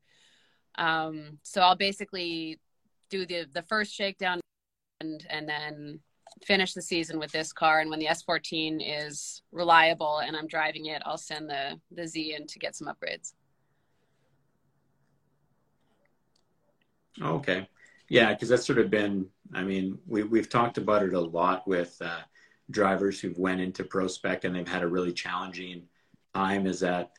Um, 0.76 1.38
so 1.42 1.60
I'll 1.60 1.76
basically 1.76 2.58
do 3.10 3.26
the 3.26 3.46
the 3.52 3.62
first 3.62 3.94
shakedown 3.94 4.40
and 5.00 5.24
and 5.28 5.48
then 5.48 6.00
finish 6.44 6.74
the 6.74 6.82
season 6.82 7.18
with 7.18 7.32
this 7.32 7.52
car. 7.52 7.80
And 7.80 7.90
when 7.90 8.00
the 8.00 8.06
S14 8.06 8.82
is 8.84 9.42
reliable 9.52 10.18
and 10.18 10.36
I'm 10.36 10.48
driving 10.48 10.86
it, 10.86 11.02
I'll 11.04 11.18
send 11.18 11.48
the 11.48 11.80
the 11.92 12.06
Z 12.06 12.34
in 12.34 12.46
to 12.46 12.58
get 12.58 12.74
some 12.74 12.88
upgrades. 12.88 13.34
Okay, 17.22 17.68
yeah, 18.08 18.32
because 18.32 18.48
that's 18.48 18.66
sort 18.66 18.78
of 18.78 18.90
been. 18.90 19.26
I 19.52 19.62
mean, 19.62 19.98
we 20.06 20.22
we've 20.22 20.48
talked 20.48 20.78
about 20.78 21.02
it 21.02 21.14
a 21.14 21.20
lot 21.20 21.66
with 21.66 21.96
uh, 22.00 22.20
drivers 22.70 23.20
who've 23.20 23.38
went 23.38 23.60
into 23.60 23.84
pro 23.84 24.06
spec 24.08 24.44
and 24.44 24.54
they've 24.54 24.68
had 24.68 24.82
a 24.82 24.88
really 24.88 25.12
challenging 25.12 25.84
time. 26.34 26.66
Is 26.66 26.80
that 26.80 27.12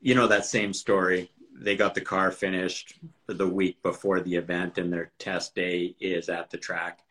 you 0.00 0.14
know 0.14 0.26
that 0.28 0.46
same 0.46 0.72
story? 0.72 1.30
They 1.54 1.76
got 1.76 1.94
the 1.94 2.00
car 2.00 2.30
finished 2.30 2.98
the 3.26 3.48
week 3.48 3.82
before 3.82 4.20
the 4.20 4.36
event, 4.36 4.78
and 4.78 4.92
their 4.92 5.12
test 5.18 5.54
day 5.54 5.94
is 6.00 6.28
at 6.28 6.50
the 6.50 6.58
track 6.58 7.02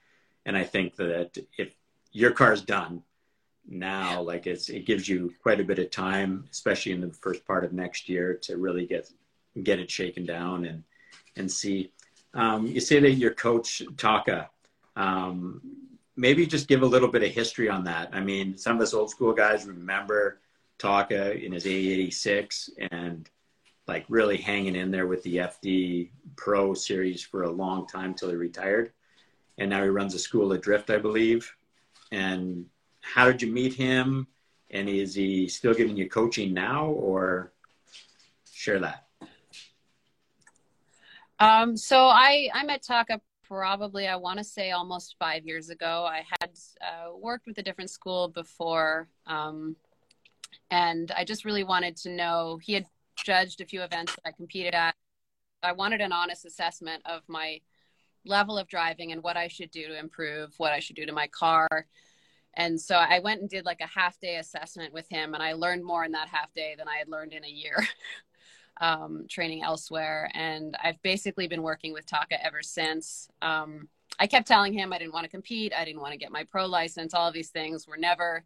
and 0.46 0.58
I 0.58 0.64
think 0.64 0.96
that 0.96 1.38
if 1.58 1.76
your 2.12 2.32
car's 2.32 2.62
done 2.62 3.04
now, 3.68 4.22
like 4.22 4.48
it's 4.48 4.70
it 4.70 4.86
gives 4.86 5.08
you 5.08 5.34
quite 5.42 5.60
a 5.60 5.64
bit 5.64 5.80
of 5.80 5.92
time, 5.92 6.46
especially 6.52 6.94
in 6.94 7.02
the 7.02 7.14
first 7.14 7.46
part 7.46 7.64
of 7.64 7.74
next 7.74 8.10
year, 8.10 8.34
to 8.44 8.58
really 8.58 8.86
get 8.86 9.10
get 9.64 9.80
it 9.80 9.92
shaken 9.92 10.26
down 10.26 10.66
and 10.66 10.84
and 11.36 11.52
see. 11.52 11.92
Um, 12.34 12.68
you 12.68 12.80
say 12.80 13.00
that 13.00 13.12
your 13.12 13.34
coach 13.34 13.82
Taka. 13.98 14.50
Um, 14.96 15.62
maybe 16.16 16.46
just 16.46 16.68
give 16.68 16.82
a 16.82 16.86
little 16.86 17.08
bit 17.08 17.24
of 17.24 17.32
history 17.32 17.70
on 17.70 17.84
that. 17.86 18.10
I 18.14 18.20
mean, 18.20 18.58
some 18.58 18.76
of 18.76 18.82
us 18.82 18.94
old 18.94 19.10
school 19.10 19.34
guys 19.34 19.66
remember 19.66 20.40
Taka 20.78 21.34
in 21.44 21.52
his 21.52 21.66
A86 21.66 22.70
and 22.92 23.30
like 23.88 24.06
really 24.10 24.38
hanging 24.38 24.76
in 24.76 24.92
there 24.92 25.08
with 25.08 25.24
the 25.24 25.38
FD 25.38 26.10
Pro 26.36 26.74
series 26.74 27.24
for 27.24 27.44
a 27.44 27.52
long 27.52 27.88
time 27.88 28.14
till 28.14 28.30
he 28.30 28.36
retired 28.36 28.92
and 29.62 29.70
now 29.70 29.84
he 29.84 29.90
runs 29.90 30.16
a 30.16 30.20
school 30.20 30.52
of 30.52 30.62
drift, 30.62 30.90
I 30.90 30.98
believe. 30.98 31.54
And 32.12 32.66
how 33.02 33.26
did 33.26 33.42
you 33.42 33.52
meet 33.52 33.76
him? 33.76 34.28
And 34.72 34.90
is 34.90 35.14
he 35.14 35.48
still 35.48 35.74
giving 35.74 35.98
you 35.98 36.10
coaching 36.10 36.54
now, 36.54 36.88
or 36.88 37.52
share 38.52 38.80
that? 38.80 39.08
Um, 41.42 41.76
so 41.76 42.06
I 42.06 42.50
I 42.54 42.64
met 42.64 42.84
Taka 42.84 43.20
probably 43.48 44.08
I 44.08 44.16
want 44.16 44.38
to 44.38 44.44
say 44.44 44.70
almost 44.70 45.16
five 45.18 45.44
years 45.44 45.72
ago. 45.72 46.08
I 46.08 46.24
had 46.40 46.52
uh, 46.82 47.18
worked 47.18 47.48
with 47.48 47.58
a 47.58 47.64
different 47.64 47.90
school 47.90 48.28
before, 48.28 49.08
um, 49.26 49.76
and 50.70 51.12
I 51.18 51.26
just 51.26 51.44
really 51.44 51.64
wanted 51.64 51.98
to 51.98 52.12
know. 52.12 52.60
He 52.62 52.74
had 52.74 52.86
judged 53.16 53.60
a 53.60 53.66
few 53.66 53.82
events 53.82 54.14
that 54.16 54.28
I 54.28 54.32
competed 54.34 54.76
at. 54.76 54.94
I 55.64 55.72
wanted 55.72 56.00
an 56.02 56.12
honest 56.12 56.46
assessment 56.46 57.02
of 57.08 57.24
my 57.28 57.60
level 58.24 58.60
of 58.60 58.68
driving 58.68 59.12
and 59.12 59.24
what 59.24 59.36
I 59.36 59.48
should 59.48 59.72
do 59.72 59.88
to 59.88 59.98
improve, 59.98 60.54
what 60.58 60.74
I 60.74 60.80
should 60.80 60.96
do 60.96 61.08
to 61.08 61.12
my 61.12 61.26
car. 61.26 61.88
And 62.54 62.80
so 62.80 62.96
I 62.96 63.18
went 63.18 63.42
and 63.42 63.50
did 63.50 63.66
like 63.66 63.82
a 63.82 63.88
half 63.88 64.20
day 64.20 64.38
assessment 64.38 64.94
with 64.94 65.10
him, 65.10 65.34
and 65.34 65.42
I 65.42 65.54
learned 65.54 65.84
more 65.84 66.06
in 66.06 66.12
that 66.12 66.28
half 66.30 66.54
day 66.54 66.76
than 66.78 66.88
I 66.88 66.98
had 66.98 67.08
learned 67.08 67.34
in 67.34 67.44
a 67.44 67.50
year 67.50 67.84
um, 68.82 69.26
training 69.30 69.64
elsewhere. 69.64 70.30
And 70.34 70.76
I've 70.84 71.02
basically 71.02 71.48
been 71.48 71.62
working 71.62 71.94
with 71.94 72.06
Taka 72.06 72.44
ever 72.46 72.62
since. 72.62 73.30
Um, 73.42 73.88
I 74.20 74.28
kept 74.28 74.48
telling 74.48 74.74
him 74.74 74.92
I 74.92 74.98
didn't 74.98 75.14
want 75.14 75.24
to 75.24 75.30
compete, 75.30 75.74
I 75.74 75.86
didn't 75.86 76.02
want 76.02 76.12
to 76.12 76.20
get 76.20 76.32
my 76.32 76.44
pro 76.44 76.66
license. 76.66 77.14
All 77.14 77.28
of 77.28 77.34
these 77.34 77.50
things 77.50 77.88
were 77.88 77.98
never 77.98 78.44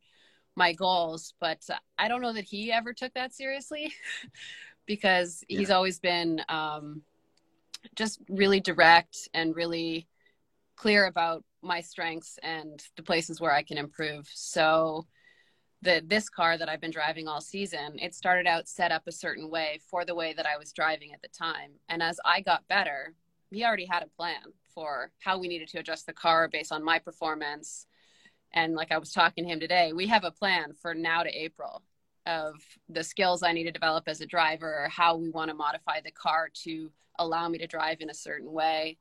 my 0.55 0.73
goals, 0.73 1.33
but 1.39 1.67
I 1.97 2.07
don't 2.07 2.21
know 2.21 2.33
that 2.33 2.45
he 2.45 2.71
ever 2.71 2.93
took 2.93 3.13
that 3.15 3.33
seriously 3.33 3.91
because 4.85 5.43
yeah. 5.49 5.59
he's 5.59 5.71
always 5.71 5.99
been. 5.99 6.41
Um, 6.49 7.01
just 7.95 8.19
really 8.29 8.59
direct 8.59 9.29
and 9.33 9.55
really 9.55 10.07
clear 10.75 11.05
about 11.05 11.43
my 11.61 11.81
strengths 11.81 12.39
and 12.43 12.83
the 12.95 13.03
places 13.03 13.39
where 13.39 13.53
I 13.53 13.63
can 13.63 13.77
improve. 13.77 14.27
So 14.33 15.05
this 15.85 16.29
car 16.29 16.57
that 16.57 16.69
I've 16.69 16.81
been 16.81 16.91
driving 16.91 17.27
all 17.27 17.41
season, 17.41 17.97
it 17.99 18.13
started 18.13 18.47
out 18.47 18.67
set 18.67 18.91
up 18.91 19.03
a 19.07 19.11
certain 19.11 19.49
way 19.49 19.79
for 19.89 20.05
the 20.05 20.15
way 20.15 20.33
that 20.33 20.45
I 20.45 20.57
was 20.57 20.73
driving 20.73 21.13
at 21.13 21.21
the 21.21 21.27
time. 21.27 21.71
And 21.89 22.01
as 22.03 22.19
I 22.25 22.41
got 22.41 22.67
better, 22.67 23.13
he 23.51 23.63
already 23.63 23.85
had 23.85 24.03
a 24.03 24.07
plan 24.07 24.41
for 24.73 25.11
how 25.19 25.37
we 25.37 25.47
needed 25.47 25.69
to 25.69 25.79
adjust 25.79 26.05
the 26.05 26.13
car 26.13 26.47
based 26.47 26.71
on 26.71 26.83
my 26.83 26.99
performance. 26.99 27.87
And 28.53 28.73
like 28.73 28.91
I 28.91 28.97
was 28.97 29.11
talking 29.11 29.45
to 29.45 29.51
him 29.51 29.59
today, 29.59 29.93
we 29.93 30.07
have 30.07 30.23
a 30.23 30.31
plan 30.31 30.73
for 30.81 30.93
now 30.93 31.23
to 31.23 31.29
April 31.29 31.81
of 32.25 32.55
the 32.89 33.03
skills 33.03 33.43
I 33.43 33.53
need 33.53 33.65
to 33.65 33.71
develop 33.71 34.05
as 34.07 34.21
a 34.21 34.25
driver, 34.25 34.87
how 34.91 35.15
we 35.15 35.29
want 35.29 35.49
to 35.49 35.55
modify 35.55 36.01
the 36.01 36.11
car 36.11 36.49
to 36.63 36.91
allow 37.19 37.47
me 37.47 37.57
to 37.59 37.67
drive 37.67 38.01
in 38.01 38.09
a 38.09 38.13
certain 38.13 38.51
way. 38.51 38.97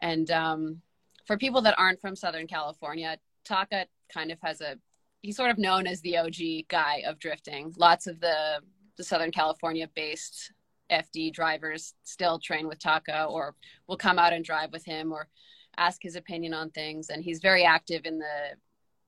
And 0.00 0.30
um, 0.30 0.82
for 1.26 1.36
people 1.36 1.62
that 1.62 1.78
aren't 1.78 2.00
from 2.00 2.16
Southern 2.16 2.46
California, 2.46 3.16
Taka 3.44 3.86
kind 4.12 4.30
of 4.30 4.38
has 4.42 4.60
a, 4.60 4.76
he's 5.22 5.36
sort 5.36 5.50
of 5.50 5.58
known 5.58 5.86
as 5.86 6.00
the 6.00 6.18
OG 6.18 6.68
guy 6.68 7.02
of 7.06 7.18
drifting. 7.18 7.72
Lots 7.76 8.06
of 8.06 8.20
the, 8.20 8.60
the 8.96 9.04
Southern 9.04 9.30
California 9.30 9.88
based 9.94 10.52
FD 10.90 11.32
drivers 11.32 11.94
still 12.02 12.38
train 12.38 12.66
with 12.66 12.78
Taka 12.78 13.24
or 13.24 13.54
will 13.86 13.96
come 13.96 14.18
out 14.18 14.32
and 14.32 14.44
drive 14.44 14.72
with 14.72 14.84
him 14.84 15.12
or 15.12 15.28
ask 15.76 16.02
his 16.02 16.16
opinion 16.16 16.52
on 16.54 16.70
things. 16.70 17.10
And 17.10 17.22
he's 17.22 17.40
very 17.40 17.64
active 17.64 18.02
in 18.04 18.18
the, 18.18 18.56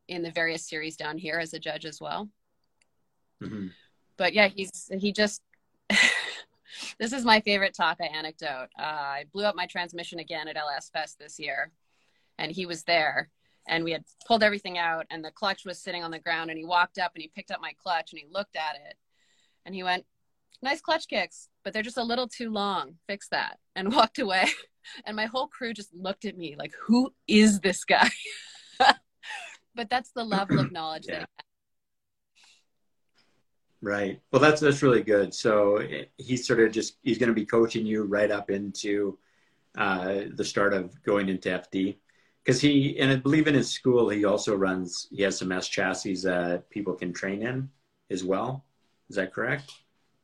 in 0.09 0.23
the 0.23 0.31
various 0.31 0.69
series 0.69 0.97
down 0.97 1.19
here 1.19 1.39
as 1.39 1.55
a 1.55 1.59
judge 1.59 1.85
as 1.85 2.01
well. 2.01 2.29
Mm-hmm. 3.43 3.69
But 4.17 4.35
yeah, 4.35 4.49
he's, 4.49 4.91
he 4.99 5.13
just, 5.13 5.43
this 6.99 7.13
is 7.13 7.25
my 7.25 7.41
favorite 7.41 7.75
Taka 7.75 8.05
anecdote. 8.05 8.69
Uh, 8.79 8.83
I 8.83 9.25
blew 9.33 9.45
up 9.45 9.57
my 9.57 9.67
transmission 9.67 10.19
again 10.19 10.49
at 10.49 10.57
LS 10.57 10.91
Fest 10.91 11.19
this 11.19 11.39
year, 11.39 11.73
and 12.39 12.53
he 12.53 12.67
was 12.67 12.85
there. 12.85 13.31
And 13.69 13.85
we 13.85 13.93
had 13.93 14.05
pulled 14.27 14.43
everything 14.43 14.79
out, 14.79 15.07
and 15.11 15.25
the 15.25 15.31
clutch 15.31 15.65
was 15.65 15.81
sitting 15.81 16.03
on 16.03 16.11
the 16.11 16.19
ground. 16.19 16.51
And 16.51 16.59
he 16.59 16.65
walked 16.65 16.99
up 16.99 17.13
and 17.15 17.23
he 17.23 17.29
picked 17.29 17.51
up 17.51 17.61
my 17.61 17.73
clutch 17.83 18.13
and 18.13 18.19
he 18.19 18.27
looked 18.31 18.57
at 18.57 18.77
it, 18.77 18.97
and 19.65 19.75
he 19.75 19.83
went, 19.83 20.05
"Nice 20.63 20.81
clutch 20.81 21.09
kicks, 21.09 21.49
but 21.65 21.73
they're 21.73 21.83
just 21.83 21.99
a 21.99 22.03
little 22.03 22.29
too 22.29 22.51
long. 22.51 22.97
Fix 23.07 23.29
that." 23.29 23.59
And 23.75 23.95
walked 23.95 24.19
away. 24.19 24.51
And 25.07 25.17
my 25.17 25.27
whole 25.27 25.47
crew 25.47 25.73
just 25.73 25.95
looked 25.95 26.25
at 26.25 26.37
me 26.37 26.57
like, 26.59 26.75
"Who 26.87 27.15
is 27.29 27.61
this 27.61 27.85
guy?" 27.85 28.11
but 29.75 29.89
that's 29.89 30.11
the 30.11 30.25
level 30.25 30.59
of 30.59 30.73
knowledge 30.73 31.07
yeah. 31.09 31.21
that 31.21 31.29
Right. 33.83 34.21
Well, 34.31 34.41
that's 34.41 34.61
that's 34.61 34.81
really 34.81 35.03
good. 35.03 35.35
So 35.35 35.83
he's 36.17 36.47
sort 36.47 36.61
of 36.61 36.71
just 36.71 36.99
he's 37.03 37.19
going 37.19 37.29
to 37.31 37.35
be 37.35 37.45
coaching 37.45 37.85
you 37.85 38.05
right 38.05 38.31
up 38.31 38.49
into 38.49 39.19
uh, 39.77 40.21
the 40.35 40.45
start 40.45 40.73
of 40.73 41.03
going 41.03 41.29
into 41.29 41.49
FD 41.49 41.97
because 42.45 42.61
he 42.61 42.99
and 42.99 43.11
I 43.11 43.17
believe 43.17 43.47
in 43.47 43.55
his 43.55 43.71
school 43.71 44.09
he 44.09 44.25
also 44.25 44.55
runs 44.57 45.09
he 45.11 45.23
has 45.23 45.39
some 45.39 45.53
S 45.53 45.69
chassis 45.69 46.17
that 46.23 46.69
people 46.71 46.95
can 46.95 47.13
train 47.13 47.43
in 47.43 47.69
as 48.11 48.25
well. 48.25 48.65
Is 49.09 49.17
that 49.17 49.33
correct? 49.33 49.73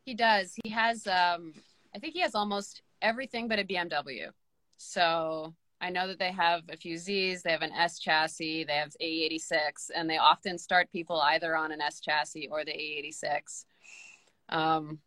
He 0.04 0.14
does. 0.14 0.54
He 0.64 0.70
has 0.70 1.06
um, 1.06 1.52
I 1.94 1.98
think 1.98 2.14
he 2.14 2.20
has 2.20 2.34
almost 2.34 2.82
everything 3.02 3.48
but 3.48 3.58
a 3.58 3.64
BMW. 3.64 4.28
So 4.76 5.54
I 5.80 5.90
know 5.90 6.08
that 6.08 6.18
they 6.18 6.32
have 6.32 6.62
a 6.68 6.76
few 6.76 6.96
Zs, 6.96 7.42
they 7.42 7.52
have 7.52 7.62
an 7.62 7.72
S 7.72 7.98
chassis, 7.98 8.64
they 8.64 8.74
have 8.74 8.94
A86, 9.00 9.90
and 9.94 10.10
they 10.10 10.18
often 10.18 10.58
start 10.58 10.90
people 10.90 11.20
either 11.20 11.56
on 11.56 11.70
an 11.70 11.80
S 11.80 12.00
chassis 12.00 12.48
or 12.50 12.64
the 12.64 12.72
A86. 12.72 13.64
Um, 14.48 14.98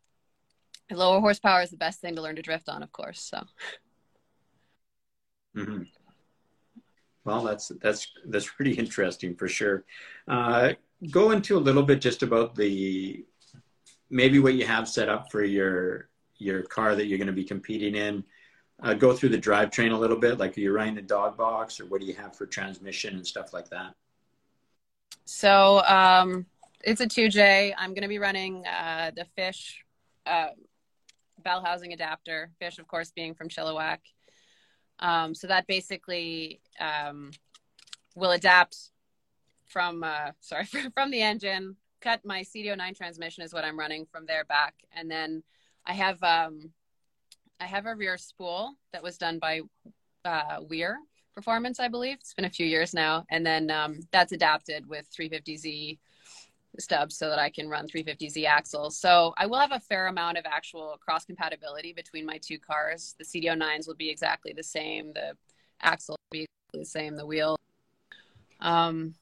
lower 0.90 1.20
horsepower 1.20 1.62
is 1.62 1.72
the 1.72 1.78
best 1.78 2.00
thing 2.00 2.16
to 2.16 2.22
learn 2.22 2.36
to 2.38 2.42
drift 2.42 2.70
on, 2.70 2.84
of 2.84 2.92
course. 2.92 3.20
So. 3.20 3.44
Mm-hmm. 5.58 5.84
Well, 7.24 7.44
that's 7.44 7.70
that's 7.82 8.08
that's 8.26 8.50
pretty 8.50 8.74
interesting 8.74 9.36
for 9.36 9.48
sure. 9.48 9.86
Uh, 10.28 10.74
go 11.12 11.32
into 11.32 11.58
a 11.58 11.60
little 11.60 11.84
bit 11.84 12.02
just 12.02 12.24
about 12.24 12.56
the 12.56 13.26
maybe 14.10 14.40
what 14.40 14.56
you 14.56 14.66
have 14.66 14.88
set 14.88 15.10
up 15.10 15.32
for 15.32 15.44
your 15.44 16.10
your 16.38 16.64
car 16.64 16.96
that 16.96 17.06
you're 17.06 17.20
going 17.20 17.28
to 17.28 17.34
be 17.34 17.44
competing 17.44 17.96
in 17.96 18.24
uh, 18.82 18.94
go 18.94 19.14
through 19.14 19.30
the 19.30 19.38
drivetrain 19.38 19.92
a 19.92 19.98
little 19.98 20.18
bit? 20.18 20.40
Like, 20.40 20.58
are 20.58 20.62
you 20.62 20.72
running 20.72 20.96
the 20.96 21.02
dog 21.02 21.38
box, 21.38 21.80
or 21.80 21.86
what 21.86 22.02
do 22.02 22.08
you 22.08 22.14
have 22.16 22.36
for 22.36 22.46
transmission 22.46 23.16
and 23.16 23.26
stuff 23.26 23.54
like 23.54 23.70
that? 23.70 23.94
So 25.26 25.82
um, 25.86 26.46
it's 26.84 27.02
a 27.02 27.06
2J. 27.06 27.74
I'm 27.78 27.92
going 27.92 28.02
to 28.02 28.08
be 28.08 28.20
running 28.20 28.66
uh, 28.66 29.12
the 29.16 29.26
fish, 29.36 29.84
uh, 30.26 30.48
bell 31.44 31.64
housing 31.64 31.94
adapter. 31.94 32.50
Fish, 32.60 32.80
of 32.80 32.88
course, 32.88 33.12
being 33.12 33.36
from 33.36 33.50
Chilliwack. 33.50 34.00
Um, 35.02 35.34
so 35.34 35.48
that 35.48 35.68
basically 35.68 36.62
um, 36.80 37.32
will 38.16 38.32
adapt 38.32 38.78
from 39.66 40.04
uh, 40.04 40.32
sorry 40.40 40.66
from 40.66 41.12
the 41.12 41.22
engine. 41.22 41.76
Cut 42.02 42.26
my 42.26 42.42
CD009 42.42 42.98
transmission 42.98 43.44
is 43.44 43.54
what 43.54 43.64
I'm 43.64 43.78
running 43.78 44.06
from 44.06 44.26
there 44.26 44.44
back, 44.46 44.74
and 44.96 45.10
then 45.10 45.44
I 45.86 45.94
have 45.94 46.22
um, 46.24 46.72
I 47.60 47.66
have 47.66 47.86
a 47.86 47.96
rear 47.96 48.18
spool 48.18 48.76
that 48.92 49.04
was 49.04 49.18
done 49.18 49.38
by 49.38 49.62
uh, 50.26 50.58
Weir 50.68 50.98
Performance, 51.34 51.80
I 51.80 51.88
believe. 51.88 52.18
It's 52.20 52.34
been 52.34 52.46
a 52.46 52.50
few 52.50 52.66
years 52.66 52.94
now, 52.94 53.26
and 53.30 53.46
then 53.46 53.70
um, 53.70 54.00
that's 54.12 54.32
adapted 54.32 54.88
with 54.88 55.08
350Z 55.12 56.00
stubs 56.80 57.18
so 57.18 57.30
that 57.30 57.40
I 57.40 57.50
can 57.50 57.68
run 57.68 57.88
350Z 57.88 58.46
axles. 58.46 58.98
So 58.98 59.34
I 59.38 59.46
will 59.46 59.60
have 59.60 59.72
a 59.72 59.80
fair 59.80 60.08
amount 60.08 60.38
of 60.38 60.46
actual 60.46 60.98
cross 61.04 61.26
compatibility 61.26 61.94
between 61.94 62.26
my 62.26 62.38
two 62.38 62.60
cars. 62.60 63.16
The 63.18 63.26
CD009s 63.26 63.88
will 63.88 63.96
be 63.96 64.10
exactly 64.10 64.54
the 64.54 64.64
same. 64.64 65.12
The 65.14 65.36
axle 65.82 66.16
will 66.32 66.40
be 66.40 66.46
the 66.74 66.86
same. 66.86 67.16
The 67.16 67.26
wheel. 67.26 67.58
Um, 68.60 69.16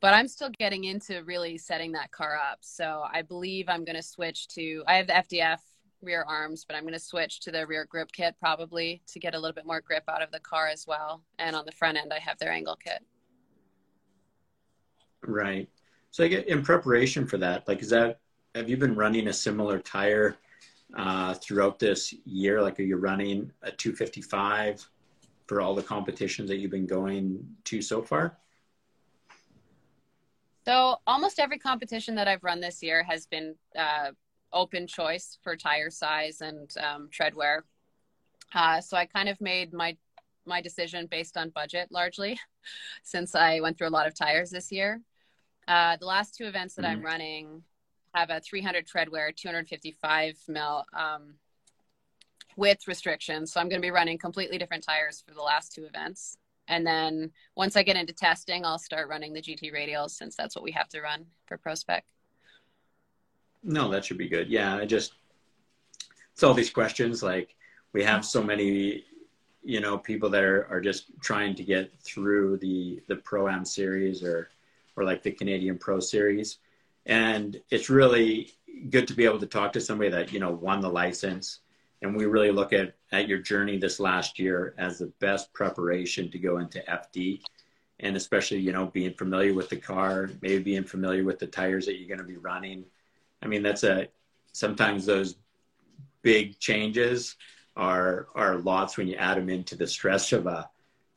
but 0.00 0.12
I'm 0.12 0.28
still 0.28 0.50
getting 0.58 0.84
into 0.84 1.22
really 1.24 1.56
setting 1.56 1.92
that 1.92 2.10
car 2.10 2.36
up. 2.36 2.58
So 2.60 3.04
I 3.10 3.22
believe 3.22 3.66
I'm 3.68 3.84
going 3.84 3.96
to 3.96 4.02
switch 4.02 4.48
to, 4.48 4.84
I 4.86 4.96
have 4.96 5.06
the 5.06 5.14
FDF 5.14 5.60
rear 6.02 6.24
arms, 6.28 6.66
but 6.66 6.76
I'm 6.76 6.82
going 6.82 6.92
to 6.92 6.98
switch 6.98 7.40
to 7.40 7.50
the 7.50 7.66
rear 7.66 7.86
grip 7.88 8.12
kit 8.12 8.34
probably 8.38 9.00
to 9.06 9.18
get 9.18 9.34
a 9.34 9.38
little 9.38 9.54
bit 9.54 9.64
more 9.64 9.80
grip 9.80 10.04
out 10.08 10.20
of 10.20 10.30
the 10.30 10.40
car 10.40 10.68
as 10.68 10.86
well. 10.86 11.22
And 11.38 11.56
on 11.56 11.64
the 11.64 11.72
front 11.72 11.96
end, 11.96 12.12
I 12.12 12.18
have 12.18 12.38
their 12.38 12.52
angle 12.52 12.76
kit. 12.76 13.02
Right. 15.22 15.70
So 16.14 16.22
I 16.22 16.28
get 16.28 16.46
in 16.46 16.62
preparation 16.62 17.26
for 17.26 17.38
that, 17.38 17.66
like, 17.66 17.82
is 17.82 17.90
that, 17.90 18.20
have 18.54 18.70
you 18.70 18.76
been 18.76 18.94
running 18.94 19.26
a 19.26 19.32
similar 19.32 19.80
tire 19.80 20.36
uh, 20.96 21.34
throughout 21.34 21.80
this 21.80 22.14
year? 22.24 22.62
Like, 22.62 22.78
are 22.78 22.84
you 22.84 22.98
running 22.98 23.50
a 23.62 23.72
255 23.72 24.88
for 25.48 25.60
all 25.60 25.74
the 25.74 25.82
competitions 25.82 26.48
that 26.50 26.58
you've 26.58 26.70
been 26.70 26.86
going 26.86 27.44
to 27.64 27.82
so 27.82 28.00
far? 28.00 28.38
So 30.64 30.98
almost 31.04 31.40
every 31.40 31.58
competition 31.58 32.14
that 32.14 32.28
I've 32.28 32.44
run 32.44 32.60
this 32.60 32.80
year 32.80 33.02
has 33.02 33.26
been 33.26 33.56
uh, 33.76 34.12
open 34.52 34.86
choice 34.86 35.38
for 35.42 35.56
tire 35.56 35.90
size 35.90 36.42
and 36.42 36.72
um, 36.76 37.08
tread 37.10 37.34
wear. 37.34 37.64
Uh, 38.54 38.80
so 38.80 38.96
I 38.96 39.06
kind 39.06 39.28
of 39.28 39.40
made 39.40 39.72
my 39.72 39.96
my 40.46 40.60
decision 40.60 41.08
based 41.10 41.36
on 41.36 41.48
budget 41.48 41.88
largely, 41.90 42.38
since 43.02 43.34
I 43.34 43.58
went 43.58 43.76
through 43.76 43.88
a 43.88 43.96
lot 43.98 44.06
of 44.06 44.14
tires 44.14 44.50
this 44.50 44.70
year. 44.70 45.00
Uh, 45.66 45.96
the 45.96 46.06
last 46.06 46.34
two 46.34 46.44
events 46.44 46.74
that 46.74 46.84
mm-hmm. 46.84 46.98
I'm 46.98 47.04
running 47.04 47.62
have 48.14 48.30
a 48.30 48.40
300 48.40 48.86
treadwear, 48.86 49.34
255 49.34 50.36
mil 50.48 50.84
um, 50.92 51.34
width 52.56 52.86
restrictions. 52.86 53.52
So 53.52 53.60
I'm 53.60 53.68
going 53.68 53.80
to 53.80 53.86
be 53.86 53.90
running 53.90 54.18
completely 54.18 54.58
different 54.58 54.84
tires 54.84 55.22
for 55.26 55.34
the 55.34 55.42
last 55.42 55.74
two 55.74 55.84
events. 55.84 56.36
And 56.68 56.86
then 56.86 57.30
once 57.56 57.76
I 57.76 57.82
get 57.82 57.96
into 57.96 58.12
testing, 58.12 58.64
I'll 58.64 58.78
start 58.78 59.08
running 59.08 59.32
the 59.32 59.42
GT 59.42 59.72
radials 59.72 60.10
since 60.10 60.34
that's 60.34 60.54
what 60.54 60.64
we 60.64 60.72
have 60.72 60.88
to 60.90 61.00
run 61.00 61.26
for 61.46 61.58
ProSpec. 61.58 62.00
No, 63.62 63.90
that 63.90 64.04
should 64.04 64.18
be 64.18 64.28
good. 64.28 64.48
Yeah, 64.48 64.76
I 64.76 64.84
just 64.84 65.14
it's 66.32 66.42
all 66.42 66.54
these 66.54 66.70
questions. 66.70 67.22
Like 67.22 67.54
we 67.92 68.02
have 68.02 68.24
so 68.24 68.42
many, 68.42 69.04
you 69.62 69.80
know, 69.80 69.96
people 69.96 70.28
that 70.30 70.42
are, 70.42 70.66
are 70.70 70.80
just 70.80 71.06
trying 71.20 71.54
to 71.56 71.64
get 71.64 71.90
through 72.00 72.58
the 72.58 73.02
the 73.08 73.16
Pro 73.16 73.48
Am 73.48 73.64
series 73.64 74.22
or 74.22 74.50
or 74.96 75.04
like 75.04 75.22
the 75.22 75.32
Canadian 75.32 75.78
Pro 75.78 76.00
Series. 76.00 76.58
And 77.06 77.60
it's 77.70 77.90
really 77.90 78.52
good 78.90 79.06
to 79.08 79.14
be 79.14 79.24
able 79.24 79.38
to 79.38 79.46
talk 79.46 79.72
to 79.72 79.80
somebody 79.80 80.10
that, 80.10 80.32
you 80.32 80.40
know, 80.40 80.52
won 80.52 80.80
the 80.80 80.88
license. 80.88 81.60
And 82.02 82.16
we 82.16 82.26
really 82.26 82.50
look 82.50 82.72
at, 82.72 82.94
at 83.12 83.28
your 83.28 83.38
journey 83.38 83.78
this 83.78 84.00
last 84.00 84.38
year 84.38 84.74
as 84.78 84.98
the 84.98 85.12
best 85.20 85.52
preparation 85.52 86.30
to 86.30 86.38
go 86.38 86.58
into 86.58 86.80
FD. 86.80 87.40
And 88.00 88.16
especially, 88.16 88.58
you 88.58 88.72
know, 88.72 88.86
being 88.86 89.14
familiar 89.14 89.54
with 89.54 89.68
the 89.68 89.76
car, 89.76 90.30
maybe 90.42 90.62
being 90.62 90.84
familiar 90.84 91.24
with 91.24 91.38
the 91.38 91.46
tires 91.46 91.86
that 91.86 91.98
you're 91.98 92.08
going 92.08 92.26
to 92.26 92.32
be 92.32 92.36
running. 92.36 92.84
I 93.42 93.46
mean, 93.46 93.62
that's 93.62 93.84
a, 93.84 94.08
sometimes 94.52 95.06
those 95.06 95.36
big 96.22 96.58
changes 96.58 97.36
are, 97.76 98.28
are 98.34 98.56
lots 98.56 98.96
when 98.96 99.06
you 99.06 99.16
add 99.16 99.36
them 99.36 99.48
into 99.48 99.76
the 99.76 99.86
stress 99.86 100.32
of 100.32 100.46
a, 100.46 100.68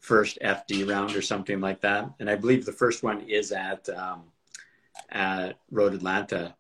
first 0.08 0.40
FD 0.42 0.90
round 0.90 1.16
or 1.16 1.22
something 1.22 1.60
like 1.60 1.82
that. 1.82 2.10
And 2.20 2.30
I 2.30 2.36
believe 2.36 2.66
the 2.66 2.72
first 2.72 3.04
one 3.04 3.22
is 3.22 3.52
at 3.52 3.88
um, 3.90 4.24
at 5.10 5.60
Road 5.70 5.94
Atlanta. 5.94 6.56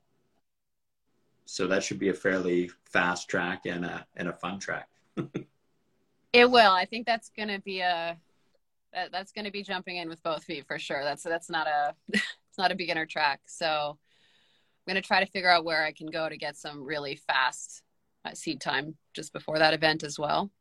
So 1.45 1.65
that 1.67 1.81
should 1.81 1.97
be 1.97 2.09
a 2.09 2.13
fairly 2.13 2.69
fast 2.83 3.29
track 3.29 3.65
and 3.65 3.85
a 3.85 4.05
and 4.17 4.27
a 4.27 4.33
fun 4.33 4.59
track. 4.59 4.89
it 6.33 6.51
will. 6.51 6.71
I 6.71 6.85
think 6.85 7.05
that's 7.05 7.29
going 7.29 7.47
to 7.47 7.61
be 7.61 7.79
a 7.79 8.17
that, 8.93 9.11
that's 9.13 9.31
going 9.31 9.45
to 9.45 9.51
be 9.51 9.63
jumping 9.63 9.95
in 9.95 10.09
with 10.09 10.21
both 10.23 10.43
feet 10.43 10.67
for 10.67 10.77
sure. 10.77 11.03
That's 11.03 11.23
that's 11.23 11.49
not 11.49 11.67
a 11.67 11.95
it's 12.09 12.57
not 12.57 12.73
a 12.73 12.75
beginner 12.75 13.05
track. 13.05 13.39
So 13.45 13.97
I'm 13.97 14.93
going 14.93 15.01
to 15.01 15.07
try 15.07 15.23
to 15.23 15.31
figure 15.31 15.49
out 15.49 15.63
where 15.63 15.85
I 15.85 15.93
can 15.93 16.07
go 16.07 16.27
to 16.27 16.37
get 16.37 16.57
some 16.57 16.83
really 16.83 17.15
fast 17.15 17.81
uh, 18.25 18.33
seed 18.33 18.59
time 18.59 18.95
just 19.13 19.31
before 19.31 19.59
that 19.59 19.73
event 19.73 20.03
as 20.03 20.19
well 20.19 20.51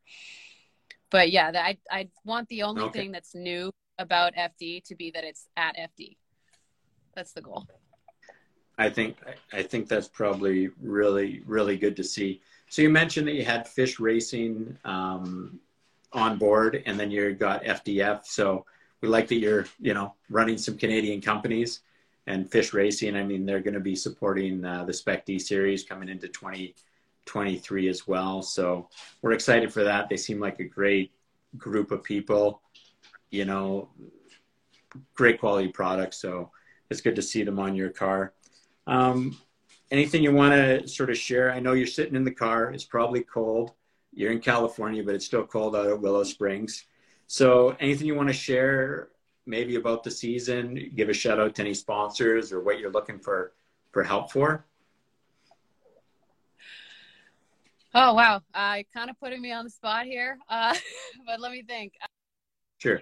but 1.10 1.30
yeah, 1.30 1.52
I 1.54 1.78
I 1.90 2.08
want 2.24 2.48
the 2.48 2.62
only 2.62 2.82
okay. 2.82 3.00
thing 3.00 3.12
that's 3.12 3.34
new 3.34 3.70
about 3.98 4.34
FD 4.34 4.84
to 4.84 4.94
be 4.94 5.10
that 5.12 5.24
it's 5.24 5.48
at 5.56 5.76
FD. 5.76 6.16
That's 7.14 7.32
the 7.32 7.42
goal. 7.42 7.66
I 8.78 8.90
think 8.90 9.16
I 9.52 9.62
think 9.62 9.88
that's 9.88 10.08
probably 10.08 10.70
really 10.80 11.42
really 11.46 11.76
good 11.76 11.96
to 11.96 12.04
see. 12.04 12.40
So 12.68 12.82
you 12.82 12.90
mentioned 12.90 13.28
that 13.28 13.34
you 13.34 13.44
had 13.44 13.68
fish 13.68 14.00
racing 14.00 14.76
um, 14.84 15.60
on 16.12 16.36
board, 16.36 16.82
and 16.86 16.98
then 16.98 17.10
you 17.10 17.32
got 17.32 17.64
FDF. 17.64 18.26
So 18.26 18.66
we 19.00 19.08
like 19.08 19.28
that 19.28 19.36
you're 19.36 19.66
you 19.80 19.94
know 19.94 20.14
running 20.28 20.58
some 20.58 20.76
Canadian 20.76 21.20
companies 21.20 21.80
and 22.26 22.50
fish 22.50 22.72
racing. 22.72 23.16
I 23.16 23.22
mean, 23.22 23.46
they're 23.46 23.60
going 23.60 23.74
to 23.74 23.80
be 23.80 23.94
supporting 23.94 24.64
uh, 24.64 24.84
the 24.84 24.92
Spec 24.92 25.24
D 25.24 25.38
series 25.38 25.84
coming 25.84 26.08
into 26.08 26.26
20- 26.26 26.74
23 27.26 27.88
as 27.88 28.06
well. 28.06 28.42
So 28.42 28.88
we're 29.20 29.32
excited 29.32 29.72
for 29.72 29.84
that. 29.84 30.08
They 30.08 30.16
seem 30.16 30.40
like 30.40 30.60
a 30.60 30.64
great 30.64 31.12
group 31.58 31.90
of 31.90 32.02
people, 32.02 32.62
you 33.30 33.44
know, 33.44 33.90
great 35.14 35.38
quality 35.38 35.68
products. 35.68 36.18
So 36.18 36.50
it's 36.90 37.00
good 37.00 37.16
to 37.16 37.22
see 37.22 37.42
them 37.42 37.58
on 37.58 37.74
your 37.74 37.90
car. 37.90 38.32
Um, 38.86 39.36
anything 39.90 40.22
you 40.22 40.32
want 40.32 40.54
to 40.54 40.88
sort 40.88 41.10
of 41.10 41.18
share? 41.18 41.52
I 41.52 41.60
know 41.60 41.72
you're 41.72 41.86
sitting 41.86 42.14
in 42.14 42.24
the 42.24 42.30
car. 42.30 42.72
It's 42.72 42.84
probably 42.84 43.22
cold. 43.22 43.72
You're 44.12 44.32
in 44.32 44.40
California, 44.40 45.02
but 45.04 45.14
it's 45.14 45.26
still 45.26 45.46
cold 45.46 45.76
out 45.76 45.88
at 45.88 46.00
Willow 46.00 46.24
Springs. 46.24 46.84
So 47.26 47.76
anything 47.80 48.06
you 48.06 48.14
want 48.14 48.28
to 48.28 48.34
share 48.34 49.08
maybe 49.46 49.76
about 49.76 50.04
the 50.04 50.10
season? 50.10 50.92
Give 50.94 51.08
a 51.08 51.12
shout 51.12 51.40
out 51.40 51.54
to 51.56 51.62
any 51.62 51.74
sponsors 51.74 52.52
or 52.52 52.60
what 52.62 52.78
you're 52.78 52.90
looking 52.90 53.18
for 53.18 53.52
for 53.92 54.02
help 54.02 54.30
for? 54.30 54.64
Oh 57.98 58.12
wow, 58.12 58.42
uh, 58.52 58.82
kind 58.92 59.08
of 59.08 59.18
putting 59.18 59.40
me 59.40 59.52
on 59.52 59.64
the 59.64 59.70
spot 59.70 60.04
here, 60.04 60.36
uh, 60.50 60.74
but 61.26 61.40
let 61.40 61.50
me 61.50 61.62
think. 61.62 61.94
Sure. 62.76 63.00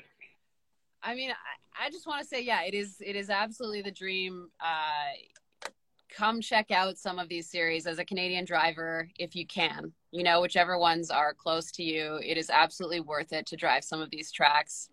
I 1.03 1.17
mean, 1.17 1.33
I, 1.33 1.87
I 1.87 1.91
just 1.91 2.07
want 2.07 2.23
to 2.23 2.29
say, 2.29 2.41
yeah, 2.41 2.63
it 2.63 2.75
is. 2.75 2.99
It 3.05 3.17
is 3.17 3.29
absolutely 3.29 3.83
the 3.83 3.91
dream. 3.91 4.51
Uh, 4.61 5.69
come 6.09 6.41
check 6.41 6.71
out 6.71 6.97
some 6.97 7.19
of 7.19 7.29
these 7.29 7.51
series 7.51 7.89
as 7.89 7.99
a 7.99 8.05
Canadian 8.05 8.45
driver 8.45 9.09
if 9.19 9.35
you 9.35 9.45
can. 9.49 9.93
You 10.13 10.23
know, 10.23 10.41
whichever 10.41 10.79
ones 10.79 11.11
are 11.11 11.35
close 11.35 11.73
to 11.73 11.83
you, 11.83 12.21
it 12.23 12.39
is 12.39 12.49
absolutely 12.49 13.01
worth 13.01 13.33
it 13.33 13.47
to 13.47 13.57
drive 13.57 13.83
some 13.83 14.01
of 14.01 14.11
these 14.11 14.31
tracks. 14.31 14.91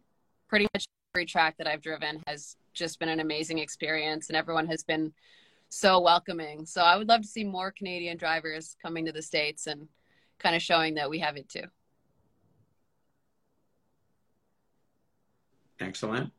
Pretty 0.50 0.66
much 0.74 0.86
every 1.14 1.28
track 1.28 1.58
that 1.60 1.68
I've 1.68 1.84
driven 1.84 2.24
has 2.26 2.56
just 2.74 2.98
been 2.98 3.10
an 3.10 3.20
amazing 3.20 3.60
experience, 3.60 4.30
and 4.30 4.36
everyone 4.36 4.66
has 4.66 4.82
been 4.84 5.14
so 5.74 6.02
welcoming. 6.02 6.66
So 6.66 6.82
I 6.82 6.98
would 6.98 7.08
love 7.08 7.22
to 7.22 7.28
see 7.28 7.46
more 7.46 7.72
Canadian 7.72 8.18
drivers 8.18 8.76
coming 8.82 9.06
to 9.06 9.14
the 9.14 9.22
States 9.22 9.68
and 9.68 9.88
kind 10.38 10.54
of 10.54 10.62
showing 10.62 10.96
that 10.96 11.10
we 11.10 11.20
have 11.20 11.38
it 11.38 11.48
too. 11.48 11.64
Excellent. 15.80 16.30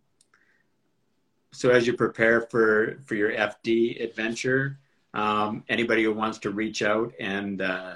So 1.51 1.71
as 1.71 1.87
you 1.87 1.95
prepare 1.95 2.43
for, 2.43 2.99
for 3.07 3.15
your 3.15 3.33
FD 3.33 4.05
adventure, 4.05 4.79
um, 5.15 5.65
anybody 5.71 6.05
who 6.05 6.13
wants 6.13 6.37
to 6.41 6.51
reach 6.51 6.83
out 6.83 7.15
and 7.19 7.63
uh, 7.63 7.95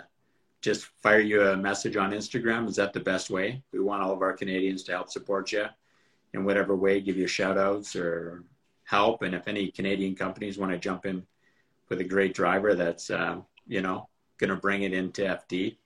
just 0.63 0.87
fire 1.03 1.21
you 1.21 1.43
a 1.43 1.57
message 1.57 1.97
on 1.97 2.13
Instagram, 2.13 2.67
is 2.67 2.77
that 2.77 2.95
the 2.95 3.01
best 3.01 3.29
way? 3.29 3.63
We 3.73 3.81
want 3.81 4.03
all 4.03 4.13
of 4.13 4.23
our 4.23 4.33
Canadians 4.33 4.85
to 4.85 4.93
help 4.93 5.11
support 5.11 5.53
you 5.53 5.67
in 6.33 6.47
whatever 6.47 6.75
way, 6.75 7.03
give 7.03 7.19
you 7.19 7.27
shout 7.27 7.59
outs 7.59 7.95
or 7.95 8.43
help. 8.87 9.23
And 9.23 9.35
if 9.35 9.47
any 9.47 9.71
Canadian 9.71 10.15
companies 10.15 10.57
want 10.57 10.73
to 10.73 10.79
jump 10.79 11.05
in 11.05 11.27
with 11.89 12.01
a 12.01 12.05
great 12.05 12.35
driver 12.35 12.75
that's, 12.75 13.11
uh, 13.11 13.41
you 13.67 13.83
know, 13.83 14.09
going 14.39 14.51
to 14.51 14.57
bring 14.57 14.83
it 14.83 14.95
into 14.95 15.23
FD, 15.23 15.77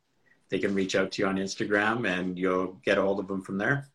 they 0.50 0.58
can 0.58 0.74
reach 0.74 0.94
out 0.94 1.12
to 1.12 1.22
you 1.22 1.28
on 1.28 1.36
Instagram 1.36 2.08
and 2.08 2.38
you'll 2.38 2.78
get 2.84 2.98
a 2.98 3.02
hold 3.02 3.20
of 3.20 3.28
them 3.28 3.42
from 3.42 3.58
there. 3.58 3.88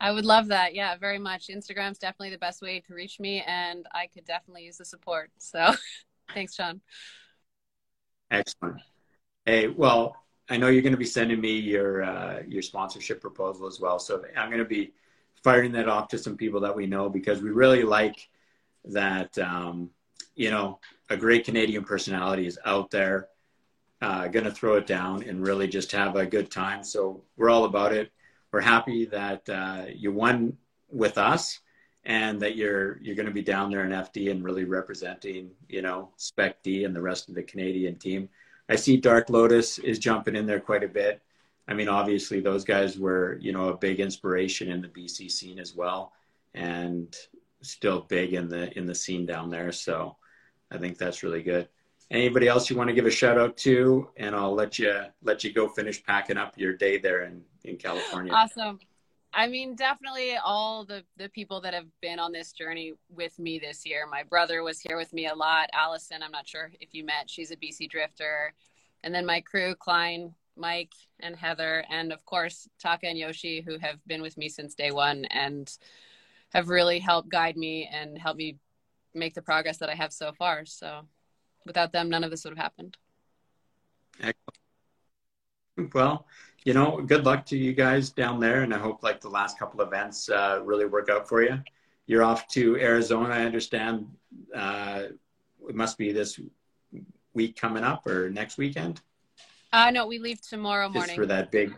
I 0.00 0.12
would 0.12 0.24
love 0.24 0.48
that. 0.48 0.74
Yeah, 0.74 0.96
very 0.96 1.18
much. 1.18 1.48
Instagram's 1.48 1.98
definitely 1.98 2.30
the 2.30 2.38
best 2.38 2.62
way 2.62 2.80
to 2.80 2.94
reach 2.94 3.18
me, 3.18 3.42
and 3.46 3.86
I 3.92 4.06
could 4.06 4.24
definitely 4.24 4.64
use 4.64 4.76
the 4.76 4.84
support. 4.84 5.30
So 5.38 5.74
thanks, 6.34 6.54
Sean. 6.54 6.80
Excellent. 8.30 8.80
Hey, 9.44 9.68
well, 9.68 10.16
I 10.48 10.56
know 10.56 10.68
you're 10.68 10.82
going 10.82 10.92
to 10.92 10.98
be 10.98 11.04
sending 11.04 11.40
me 11.40 11.58
your 11.58 12.02
uh, 12.02 12.42
your 12.46 12.62
sponsorship 12.62 13.20
proposal 13.20 13.66
as 13.66 13.80
well. 13.80 13.98
So 13.98 14.22
I'm 14.36 14.48
going 14.48 14.62
to 14.62 14.68
be 14.68 14.92
firing 15.44 15.72
that 15.72 15.88
off 15.88 16.08
to 16.08 16.18
some 16.18 16.36
people 16.36 16.60
that 16.60 16.74
we 16.74 16.86
know 16.86 17.10
because 17.10 17.42
we 17.42 17.50
really 17.50 17.82
like 17.82 18.28
that. 18.86 19.38
Um, 19.38 19.90
you 20.34 20.50
know, 20.50 20.80
a 21.10 21.16
great 21.16 21.44
Canadian 21.44 21.84
personality 21.84 22.46
is 22.46 22.58
out 22.64 22.90
there, 22.90 23.28
uh, 24.00 24.26
going 24.26 24.46
to 24.46 24.50
throw 24.50 24.76
it 24.76 24.86
down 24.86 25.22
and 25.22 25.46
really 25.46 25.68
just 25.68 25.92
have 25.92 26.16
a 26.16 26.26
good 26.26 26.50
time. 26.50 26.82
So 26.82 27.22
we're 27.36 27.50
all 27.50 27.66
about 27.66 27.92
it. 27.92 28.10
We're 28.50 28.62
happy 28.62 29.04
that 29.06 29.48
uh, 29.48 29.84
you 29.94 30.12
won 30.12 30.56
with 30.90 31.18
us 31.18 31.60
and 32.04 32.40
that 32.40 32.56
you're 32.56 32.98
you're 33.00 33.16
going 33.16 33.26
to 33.26 33.32
be 33.32 33.42
down 33.42 33.70
there 33.70 33.84
in 33.84 33.90
FD 33.90 34.30
and 34.30 34.44
really 34.44 34.64
representing, 34.64 35.50
you 35.68 35.82
know, 35.82 36.10
Spec 36.16 36.62
D 36.62 36.84
and 36.84 36.96
the 36.96 37.00
rest 37.00 37.28
of 37.28 37.34
the 37.34 37.42
Canadian 37.42 37.96
team. 37.96 38.28
I 38.68 38.76
see 38.76 38.96
Dark 38.96 39.28
Lotus 39.28 39.78
is 39.78 39.98
jumping 39.98 40.36
in 40.36 40.46
there 40.46 40.60
quite 40.60 40.84
a 40.84 40.88
bit. 40.88 41.22
I 41.66 41.74
mean, 41.74 41.88
obviously 41.88 42.40
those 42.40 42.64
guys 42.64 42.98
were, 42.98 43.38
you 43.40 43.52
know, 43.52 43.68
a 43.68 43.76
big 43.76 44.00
inspiration 44.00 44.70
in 44.70 44.82
the 44.82 44.88
BC 44.88 45.30
scene 45.30 45.58
as 45.58 45.74
well, 45.74 46.12
and 46.54 47.14
still 47.62 48.00
big 48.02 48.34
in 48.34 48.48
the 48.48 48.76
in 48.76 48.86
the 48.86 48.94
scene 48.94 49.24
down 49.24 49.50
there. 49.50 49.72
So 49.72 50.16
I 50.70 50.78
think 50.78 50.98
that's 50.98 51.22
really 51.22 51.42
good. 51.42 51.68
Anybody 52.10 52.48
else 52.48 52.68
you 52.68 52.76
want 52.76 52.88
to 52.88 52.94
give 52.94 53.06
a 53.06 53.10
shout 53.10 53.38
out 53.38 53.56
to, 53.58 54.10
and 54.18 54.36
I'll 54.36 54.54
let 54.54 54.78
you 54.78 55.04
let 55.22 55.42
you 55.42 55.52
go 55.52 55.68
finish 55.68 56.04
packing 56.04 56.36
up 56.36 56.58
your 56.58 56.74
day 56.74 56.98
there 56.98 57.22
in 57.24 57.42
in 57.64 57.76
California. 57.76 58.32
Awesome. 58.32 58.78
I 59.32 59.48
mean, 59.48 59.74
definitely 59.74 60.36
all 60.36 60.84
the 60.84 61.02
the 61.16 61.28
people 61.30 61.60
that 61.62 61.72
have 61.72 61.88
been 62.02 62.18
on 62.18 62.30
this 62.30 62.52
journey 62.52 62.92
with 63.08 63.38
me 63.38 63.58
this 63.58 63.86
year. 63.86 64.06
My 64.06 64.22
brother 64.22 64.62
was 64.62 64.80
here 64.80 64.98
with 64.98 65.12
me 65.12 65.26
a 65.26 65.34
lot. 65.34 65.70
Allison, 65.72 66.22
I'm 66.22 66.30
not 66.30 66.46
sure 66.46 66.70
if 66.80 66.90
you 66.92 67.04
met. 67.04 67.28
She's 67.28 67.50
a 67.50 67.56
BC 67.56 67.88
drifter, 67.88 68.52
and 69.02 69.14
then 69.14 69.24
my 69.24 69.40
crew, 69.40 69.74
Klein, 69.74 70.34
Mike, 70.56 70.92
and 71.20 71.36
Heather, 71.36 71.84
and 71.90 72.12
of 72.12 72.24
course 72.24 72.68
Taka 72.80 73.06
and 73.06 73.18
Yoshi, 73.18 73.60
who 73.60 73.78
have 73.78 74.04
been 74.06 74.22
with 74.22 74.36
me 74.36 74.48
since 74.48 74.74
day 74.74 74.90
one 74.90 75.24
and 75.26 75.70
have 76.52 76.68
really 76.68 76.98
helped 76.98 77.28
guide 77.28 77.56
me 77.56 77.88
and 77.92 78.16
help 78.18 78.36
me 78.36 78.58
make 79.14 79.34
the 79.34 79.42
progress 79.42 79.78
that 79.78 79.90
I 79.90 79.94
have 79.94 80.12
so 80.12 80.32
far. 80.32 80.64
So, 80.64 81.02
without 81.66 81.92
them, 81.92 82.08
none 82.08 82.24
of 82.24 82.30
this 82.30 82.44
would 82.44 82.56
have 82.56 82.62
happened. 82.62 82.96
Well, 85.92 86.26
you 86.64 86.72
know, 86.72 87.00
good 87.00 87.24
luck 87.24 87.44
to 87.46 87.56
you 87.56 87.72
guys 87.72 88.10
down 88.10 88.38
there, 88.38 88.62
and 88.62 88.72
I 88.72 88.78
hope 88.78 89.02
like 89.02 89.20
the 89.20 89.28
last 89.28 89.58
couple 89.58 89.80
events 89.80 90.28
uh, 90.28 90.60
really 90.62 90.86
work 90.86 91.08
out 91.08 91.28
for 91.28 91.42
you. 91.42 91.60
You're 92.06 92.22
off 92.22 92.46
to 92.48 92.76
Arizona, 92.76 93.34
I 93.34 93.44
understand. 93.44 94.06
Uh, 94.54 95.04
it 95.68 95.74
must 95.74 95.98
be 95.98 96.12
this 96.12 96.38
week 97.32 97.56
coming 97.56 97.82
up 97.82 98.06
or 98.06 98.30
next 98.30 98.56
weekend. 98.56 99.00
Uh, 99.74 99.90
no, 99.90 100.06
we 100.06 100.20
leave 100.20 100.40
tomorrow 100.40 100.88
morning. 100.88 101.08
Just 101.08 101.16
for 101.16 101.26
that 101.26 101.50
big. 101.50 101.74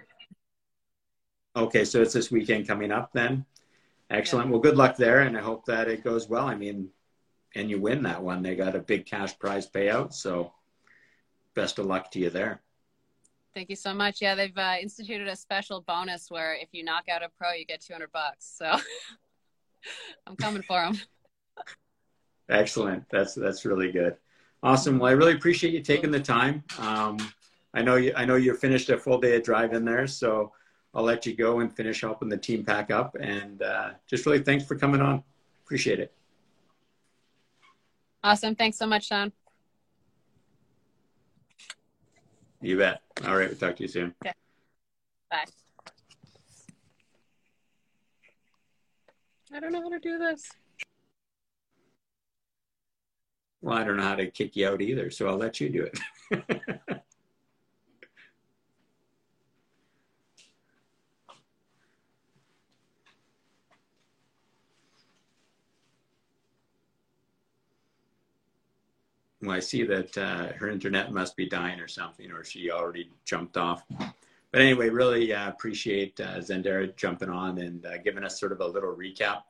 Okay, 1.56 1.82
so 1.86 2.02
it's 2.02 2.12
this 2.12 2.30
weekend 2.30 2.68
coming 2.68 2.92
up 2.92 3.10
then. 3.14 3.46
Excellent. 4.10 4.48
Yeah. 4.48 4.52
Well, 4.52 4.60
good 4.60 4.76
luck 4.76 4.98
there, 4.98 5.20
and 5.20 5.34
I 5.34 5.40
hope 5.40 5.64
that 5.64 5.88
it 5.88 6.04
goes 6.04 6.28
well. 6.28 6.46
I 6.46 6.54
mean, 6.54 6.90
and 7.54 7.70
you 7.70 7.80
win 7.80 8.02
that 8.02 8.22
one. 8.22 8.42
They 8.42 8.54
got 8.54 8.76
a 8.76 8.80
big 8.80 9.06
cash 9.06 9.38
prize 9.38 9.66
payout, 9.66 10.12
so 10.12 10.52
best 11.54 11.78
of 11.78 11.86
luck 11.86 12.10
to 12.10 12.18
you 12.18 12.28
there. 12.28 12.60
Thank 13.54 13.70
you 13.70 13.76
so 13.76 13.94
much. 13.94 14.20
Yeah, 14.20 14.34
they've 14.34 14.58
uh, 14.58 14.74
instituted 14.82 15.26
a 15.26 15.36
special 15.36 15.80
bonus 15.80 16.30
where 16.30 16.54
if 16.54 16.68
you 16.72 16.84
knock 16.84 17.04
out 17.08 17.22
a 17.22 17.30
pro, 17.38 17.52
you 17.52 17.64
get 17.64 17.80
200 17.80 18.12
bucks. 18.12 18.52
So 18.58 18.76
I'm 20.26 20.36
coming 20.36 20.60
for 20.60 20.82
them. 20.82 21.00
Excellent. 22.50 23.04
That's 23.10 23.34
that's 23.34 23.64
really 23.64 23.90
good. 23.90 24.16
Awesome. 24.62 24.98
Well, 24.98 25.08
I 25.08 25.14
really 25.14 25.32
appreciate 25.32 25.72
you 25.72 25.80
taking 25.80 26.10
the 26.10 26.20
time. 26.20 26.62
Um, 26.78 27.16
I 27.74 27.82
know 27.82 27.96
you. 27.96 28.12
I 28.16 28.24
know 28.24 28.36
you 28.36 28.54
finished 28.54 28.88
a 28.90 28.98
full 28.98 29.20
day 29.20 29.36
of 29.36 29.42
drive 29.42 29.74
in 29.74 29.84
there, 29.84 30.06
so 30.06 30.52
I'll 30.94 31.02
let 31.02 31.26
you 31.26 31.34
go 31.34 31.60
and 31.60 31.74
finish 31.74 32.00
helping 32.00 32.28
the 32.28 32.38
team 32.38 32.64
pack 32.64 32.90
up. 32.90 33.16
And 33.20 33.62
uh, 33.62 33.90
just 34.06 34.24
really 34.24 34.42
thanks 34.42 34.64
for 34.64 34.76
coming 34.76 35.00
on. 35.00 35.22
Appreciate 35.64 36.00
it. 36.00 36.12
Awesome. 38.24 38.54
Thanks 38.54 38.78
so 38.78 38.86
much, 38.86 39.08
Sean. 39.08 39.30
You 42.62 42.78
bet. 42.78 43.02
All 43.26 43.36
right. 43.36 43.48
We'll 43.48 43.58
talk 43.58 43.76
to 43.76 43.82
you 43.82 43.88
soon. 43.88 44.14
Okay. 44.24 44.32
Bye. 45.30 45.44
I 49.54 49.60
don't 49.60 49.72
know 49.72 49.82
how 49.82 49.90
to 49.90 49.98
do 49.98 50.18
this. 50.18 50.50
Well, 53.60 53.76
I 53.76 53.84
don't 53.84 53.96
know 53.96 54.02
how 54.02 54.16
to 54.16 54.30
kick 54.30 54.56
you 54.56 54.68
out 54.68 54.80
either, 54.80 55.10
so 55.10 55.28
I'll 55.28 55.36
let 55.36 55.60
you 55.60 55.68
do 55.68 55.88
it. 56.30 56.80
well, 69.42 69.56
I 69.56 69.60
see 69.60 69.84
that 69.84 70.16
uh, 70.16 70.52
her 70.54 70.68
internet 70.68 71.12
must 71.12 71.36
be 71.36 71.48
dying 71.48 71.80
or 71.80 71.88
something, 71.88 72.30
or 72.30 72.44
she 72.44 72.70
already 72.70 73.10
jumped 73.24 73.56
off. 73.56 73.82
But 74.52 74.62
anyway, 74.62 74.88
really 74.88 75.32
uh, 75.32 75.48
appreciate 75.48 76.18
uh, 76.20 76.38
Zandara 76.38 76.94
jumping 76.96 77.28
on 77.28 77.58
and 77.58 77.84
uh, 77.84 77.98
giving 77.98 78.24
us 78.24 78.40
sort 78.40 78.52
of 78.52 78.60
a 78.60 78.66
little 78.66 78.94
recap. 78.94 79.42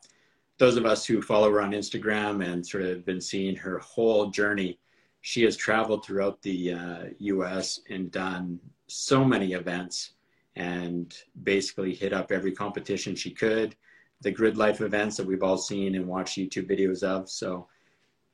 Those 0.59 0.77
of 0.77 0.87
us 0.87 1.05
who 1.05 1.22
follow 1.22 1.51
her 1.51 1.61
on 1.61 1.72
Instagram 1.72 2.44
and 2.44 2.66
sort 2.66 2.85
of 2.85 3.05
been 3.05 3.20
seeing 3.20 3.55
her 3.57 3.79
whole 3.79 4.31
journey, 4.31 4.79
she 5.20 5.42
has 5.44 5.57
traveled 5.57 6.05
throughout 6.05 6.42
the 6.42 7.14
U.S. 7.18 7.79
Uh, 7.79 7.94
and 7.94 8.11
done 8.11 8.59
so 8.88 9.25
many 9.25 9.53
events 9.53 10.12
and 10.57 11.14
basically 11.42 11.94
hit 11.94 12.12
up 12.12 12.33
every 12.33 12.53
competition 12.53 13.14
she 13.14 13.31
could. 13.31 13.77
The 14.22 14.31
grid 14.31 14.57
life 14.57 14.81
events 14.81 15.16
that 15.18 15.27
we've 15.27 15.42
all 15.42 15.59
seen 15.59 15.94
and 15.94 16.07
watched 16.07 16.38
YouTube 16.38 16.68
videos 16.70 17.03
of. 17.03 17.29
So 17.29 17.68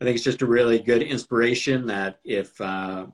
I 0.03 0.05
think 0.05 0.17
it's 0.17 0.25
just 0.25 0.43
a 0.43 0.47
really 0.47 0.81
good 0.81 1.01
inspiration 1.01 1.87
that 1.87 2.19
if 2.25 2.61
uh, 2.61 3.07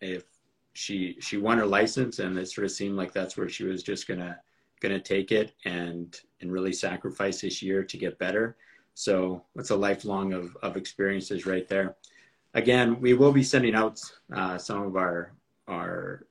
if 0.00 0.24
she 0.72 1.18
she 1.20 1.36
won 1.36 1.58
her 1.58 1.66
license 1.66 2.20
and 2.20 2.38
it 2.38 2.48
sort 2.48 2.64
of 2.64 2.70
seemed 2.70 2.96
like 2.96 3.12
that's 3.12 3.36
where 3.36 3.50
she 3.50 3.64
was 3.64 3.82
just 3.82 4.08
gonna 4.08 4.40
gonna 4.80 4.98
take 4.98 5.30
it 5.30 5.52
and 5.66 6.18
and 6.40 6.50
really 6.50 6.72
sacrifice 6.72 7.42
this 7.42 7.60
year 7.60 7.84
to 7.84 7.98
get 7.98 8.18
better. 8.18 8.56
So 8.94 9.44
it's 9.56 9.68
a 9.68 9.76
lifelong 9.76 10.32
of 10.32 10.56
of 10.62 10.78
experiences 10.78 11.44
right 11.44 11.68
there. 11.68 11.96
Again, 12.54 12.98
we 12.98 13.12
will 13.12 13.32
be 13.32 13.42
sending 13.42 13.74
out 13.74 14.00
uh, 14.34 14.56
some 14.56 14.80
of 14.84 14.96
our 14.96 15.34
our 15.68 16.24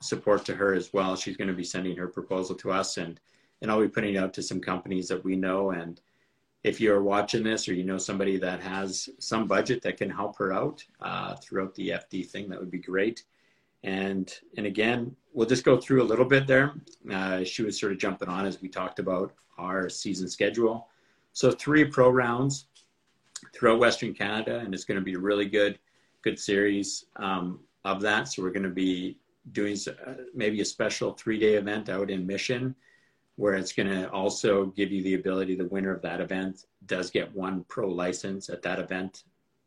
support 0.00 0.44
to 0.44 0.54
her 0.54 0.74
as 0.74 0.92
well. 0.92 1.16
She's 1.16 1.36
going 1.36 1.48
to 1.48 1.54
be 1.54 1.64
sending 1.64 1.96
her 1.96 2.06
proposal 2.06 2.54
to 2.54 2.70
us 2.70 2.98
and 2.98 3.18
and 3.62 3.68
I'll 3.68 3.80
be 3.80 3.88
putting 3.88 4.14
it 4.14 4.18
out 4.18 4.32
to 4.34 4.44
some 4.44 4.60
companies 4.60 5.08
that 5.08 5.24
we 5.24 5.34
know 5.34 5.70
and 5.72 6.00
if 6.68 6.80
you're 6.80 7.02
watching 7.02 7.42
this 7.42 7.66
or 7.68 7.72
you 7.72 7.82
know 7.82 7.96
somebody 7.96 8.36
that 8.36 8.60
has 8.60 9.08
some 9.18 9.46
budget 9.46 9.80
that 9.82 9.96
can 9.96 10.10
help 10.10 10.36
her 10.36 10.52
out 10.52 10.84
uh, 11.00 11.34
throughout 11.36 11.74
the 11.74 11.88
FD 11.90 12.26
thing, 12.26 12.48
that 12.48 12.60
would 12.60 12.70
be 12.70 12.78
great. 12.78 13.24
And 13.84 14.32
and 14.56 14.66
again, 14.66 15.16
we'll 15.32 15.48
just 15.48 15.64
go 15.64 15.78
through 15.78 16.02
a 16.02 16.10
little 16.10 16.24
bit 16.24 16.46
there. 16.46 16.74
Uh, 17.10 17.42
she 17.44 17.62
was 17.62 17.80
sort 17.80 17.92
of 17.92 17.98
jumping 17.98 18.28
on 18.28 18.44
as 18.44 18.60
we 18.60 18.68
talked 18.68 18.98
about 18.98 19.32
our 19.56 19.88
season 19.88 20.28
schedule. 20.28 20.88
So 21.32 21.50
three 21.50 21.84
pro 21.84 22.10
rounds 22.10 22.66
throughout 23.54 23.78
Western 23.78 24.12
Canada, 24.12 24.58
and 24.58 24.74
it's 24.74 24.84
going 24.84 24.98
to 24.98 25.04
be 25.04 25.14
a 25.14 25.18
really 25.18 25.46
good 25.46 25.78
good 26.22 26.38
series 26.38 27.06
um, 27.16 27.60
of 27.84 28.02
that. 28.02 28.28
So 28.28 28.42
we're 28.42 28.50
going 28.50 28.62
to 28.64 28.68
be 28.68 29.16
doing 29.52 29.76
uh, 30.06 30.14
maybe 30.34 30.60
a 30.60 30.64
special 30.64 31.12
three 31.12 31.38
day 31.38 31.54
event 31.54 31.88
out 31.88 32.10
in 32.10 32.26
Mission 32.26 32.74
where 33.38 33.54
it's 33.54 33.72
going 33.72 33.88
to 33.88 34.10
also 34.10 34.66
give 34.66 34.90
you 34.90 35.00
the 35.00 35.14
ability, 35.14 35.54
the 35.54 35.68
winner 35.68 35.94
of 35.94 36.02
that 36.02 36.20
event 36.20 36.64
does 36.86 37.08
get 37.08 37.32
one 37.36 37.62
pro 37.68 37.88
license 37.88 38.50
at 38.50 38.62
that 38.62 38.80
event 38.80 39.22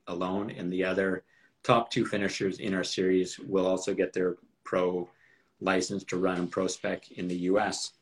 alone, 0.08 0.52
and 0.52 0.70
the 0.70 0.84
other 0.84 1.24
top 1.64 1.90
two 1.90 2.06
finishers 2.06 2.60
in 2.60 2.74
our 2.74 2.84
series 2.84 3.40
will 3.40 3.66
also 3.66 3.94
get 3.94 4.12
their 4.12 4.36
pro 4.66 5.08
license 5.62 6.04
to 6.04 6.18
run 6.18 6.50
pro 6.50 6.68
spec 6.68 7.12
in 7.14 7.30
the 7.30 7.38
US. 7.52 7.94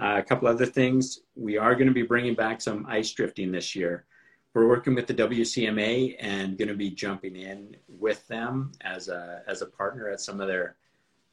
Uh, 0.00 0.14
a 0.16 0.22
couple 0.22 0.48
other 0.48 0.64
things, 0.64 1.20
we 1.36 1.58
are 1.58 1.74
going 1.74 1.88
to 1.88 1.92
be 1.92 2.00
bringing 2.00 2.34
back 2.34 2.62
some 2.62 2.86
ice 2.88 3.12
drifting 3.12 3.52
this 3.52 3.76
year. 3.76 4.06
We're 4.54 4.66
working 4.66 4.94
with 4.94 5.06
the 5.06 5.14
WCMA 5.14 6.16
and 6.20 6.56
going 6.56 6.68
to 6.68 6.74
be 6.74 6.88
jumping 6.88 7.36
in 7.36 7.76
with 7.86 8.26
them 8.28 8.72
as 8.80 9.08
a, 9.08 9.42
as 9.46 9.60
a 9.60 9.66
partner 9.66 10.08
at 10.08 10.22
some 10.22 10.40
of 10.40 10.48
their 10.48 10.76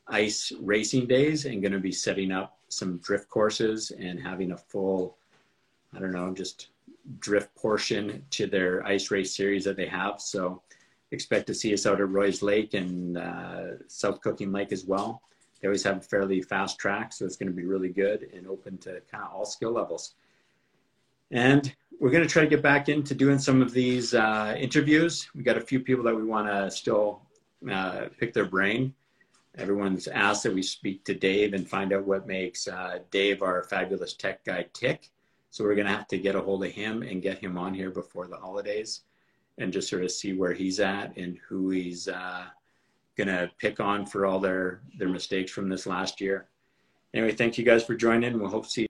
ice 0.10 0.52
racing 0.60 1.08
days 1.08 1.46
and 1.46 1.62
going 1.62 1.72
to 1.72 1.80
be 1.80 1.92
setting 1.92 2.32
up 2.32 2.58
some 2.68 2.98
drift 2.98 3.30
courses 3.30 3.92
and 3.92 4.20
having 4.20 4.52
a 4.52 4.58
full, 4.58 5.18
I 5.96 6.00
don't 6.00 6.12
know, 6.12 6.34
just 6.34 6.70
drift 7.20 7.54
portion 7.56 8.24
to 8.32 8.48
their 8.48 8.86
ice 8.86 9.12
race 9.12 9.36
series 9.36 9.64
that 9.66 9.78
they 9.78 9.88
have. 9.88 10.22
So 10.22 10.62
expect 11.12 11.48
to 11.48 11.54
see 11.54 11.74
us 11.74 11.86
out 11.86 12.02
at 12.02 12.10
Roy's 12.10 12.42
Lake 12.42 12.74
and 12.74 13.18
uh, 13.18 13.64
South 13.88 14.22
Cooking 14.22 14.52
Lake 14.52 14.72
as 14.72 14.86
well. 14.86 15.22
They 15.60 15.68
always 15.68 15.84
have 15.84 15.98
a 15.98 16.02
fairly 16.02 16.42
fast 16.42 16.80
track, 16.80 17.12
so 17.12 17.26
it's 17.26 17.36
going 17.36 17.50
to 17.50 17.56
be 17.56 17.66
really 17.66 17.90
good 17.90 18.30
and 18.34 18.48
open 18.48 18.78
to 18.80 19.02
kind 19.12 19.24
of 19.24 19.32
all 19.34 19.46
skill 19.46 19.72
levels. 19.72 20.14
And 21.32 21.74
we're 22.00 22.12
going 22.12 22.24
to 22.24 22.30
try 22.30 22.44
to 22.44 22.48
get 22.48 22.62
back 22.64 22.88
into 22.88 23.14
doing 23.14 23.40
some 23.40 23.62
of 23.62 23.74
these 23.74 24.14
uh, 24.14 24.56
interviews. 24.58 25.28
We 25.36 25.44
got 25.44 25.58
a 25.58 25.62
few 25.62 25.82
people 25.82 26.04
that 26.06 26.16
we 26.16 26.24
want 26.24 26.48
to 26.48 26.72
still 26.72 27.22
uh, 27.70 28.06
pick 28.18 28.34
their 28.34 28.46
brain 28.46 28.94
everyone's 29.58 30.08
asked 30.08 30.44
that 30.44 30.54
we 30.54 30.62
speak 30.62 31.04
to 31.06 31.14
Dave 31.14 31.54
and 31.54 31.68
find 31.68 31.94
out 31.94 32.06
what 32.06 32.28
makes 32.28 32.68
uh, 32.68 33.00
Dave, 33.12 33.42
our 33.42 33.64
fabulous 33.64 34.14
tech 34.14 34.44
guy, 34.46 34.66
tick. 34.74 35.10
So 35.50 35.64
we're 35.64 35.76
going 35.76 35.88
to 35.88 35.94
have 35.94 36.08
to 36.10 36.18
get 36.18 36.36
a 36.36 36.42
hold 36.42 36.64
of 36.64 36.72
him 36.72 37.02
and 37.02 37.22
get 37.22 37.40
him 37.40 37.58
on 37.58 37.74
here 37.74 37.90
before 37.90 38.28
the 38.28 38.38
holidays 38.38 39.02
and 39.58 39.74
just 39.74 39.90
sort 39.90 40.04
of 40.04 40.12
see 40.12 40.34
where 40.34 40.54
he's 40.54 40.80
at 40.80 41.18
and 41.18 41.38
who 41.48 41.72
he's 41.72 42.08
uh, 42.08 42.46
going 43.18 43.28
to 43.28 43.52
pick 43.58 43.80
on 43.80 44.06
for 44.06 44.26
all 44.26 44.40
their, 44.40 44.82
their 44.98 45.10
mistakes 45.10 45.52
from 45.52 45.68
this 45.68 45.86
last 45.86 46.22
year. 46.22 46.48
Anyway, 47.14 47.32
thank 47.32 47.58
you 47.58 47.66
guys 47.66 47.84
for 47.84 47.96
joining. 47.96 48.40
We'll 48.40 48.50
hope 48.50 48.66
to 48.66 48.70
see 48.70 48.84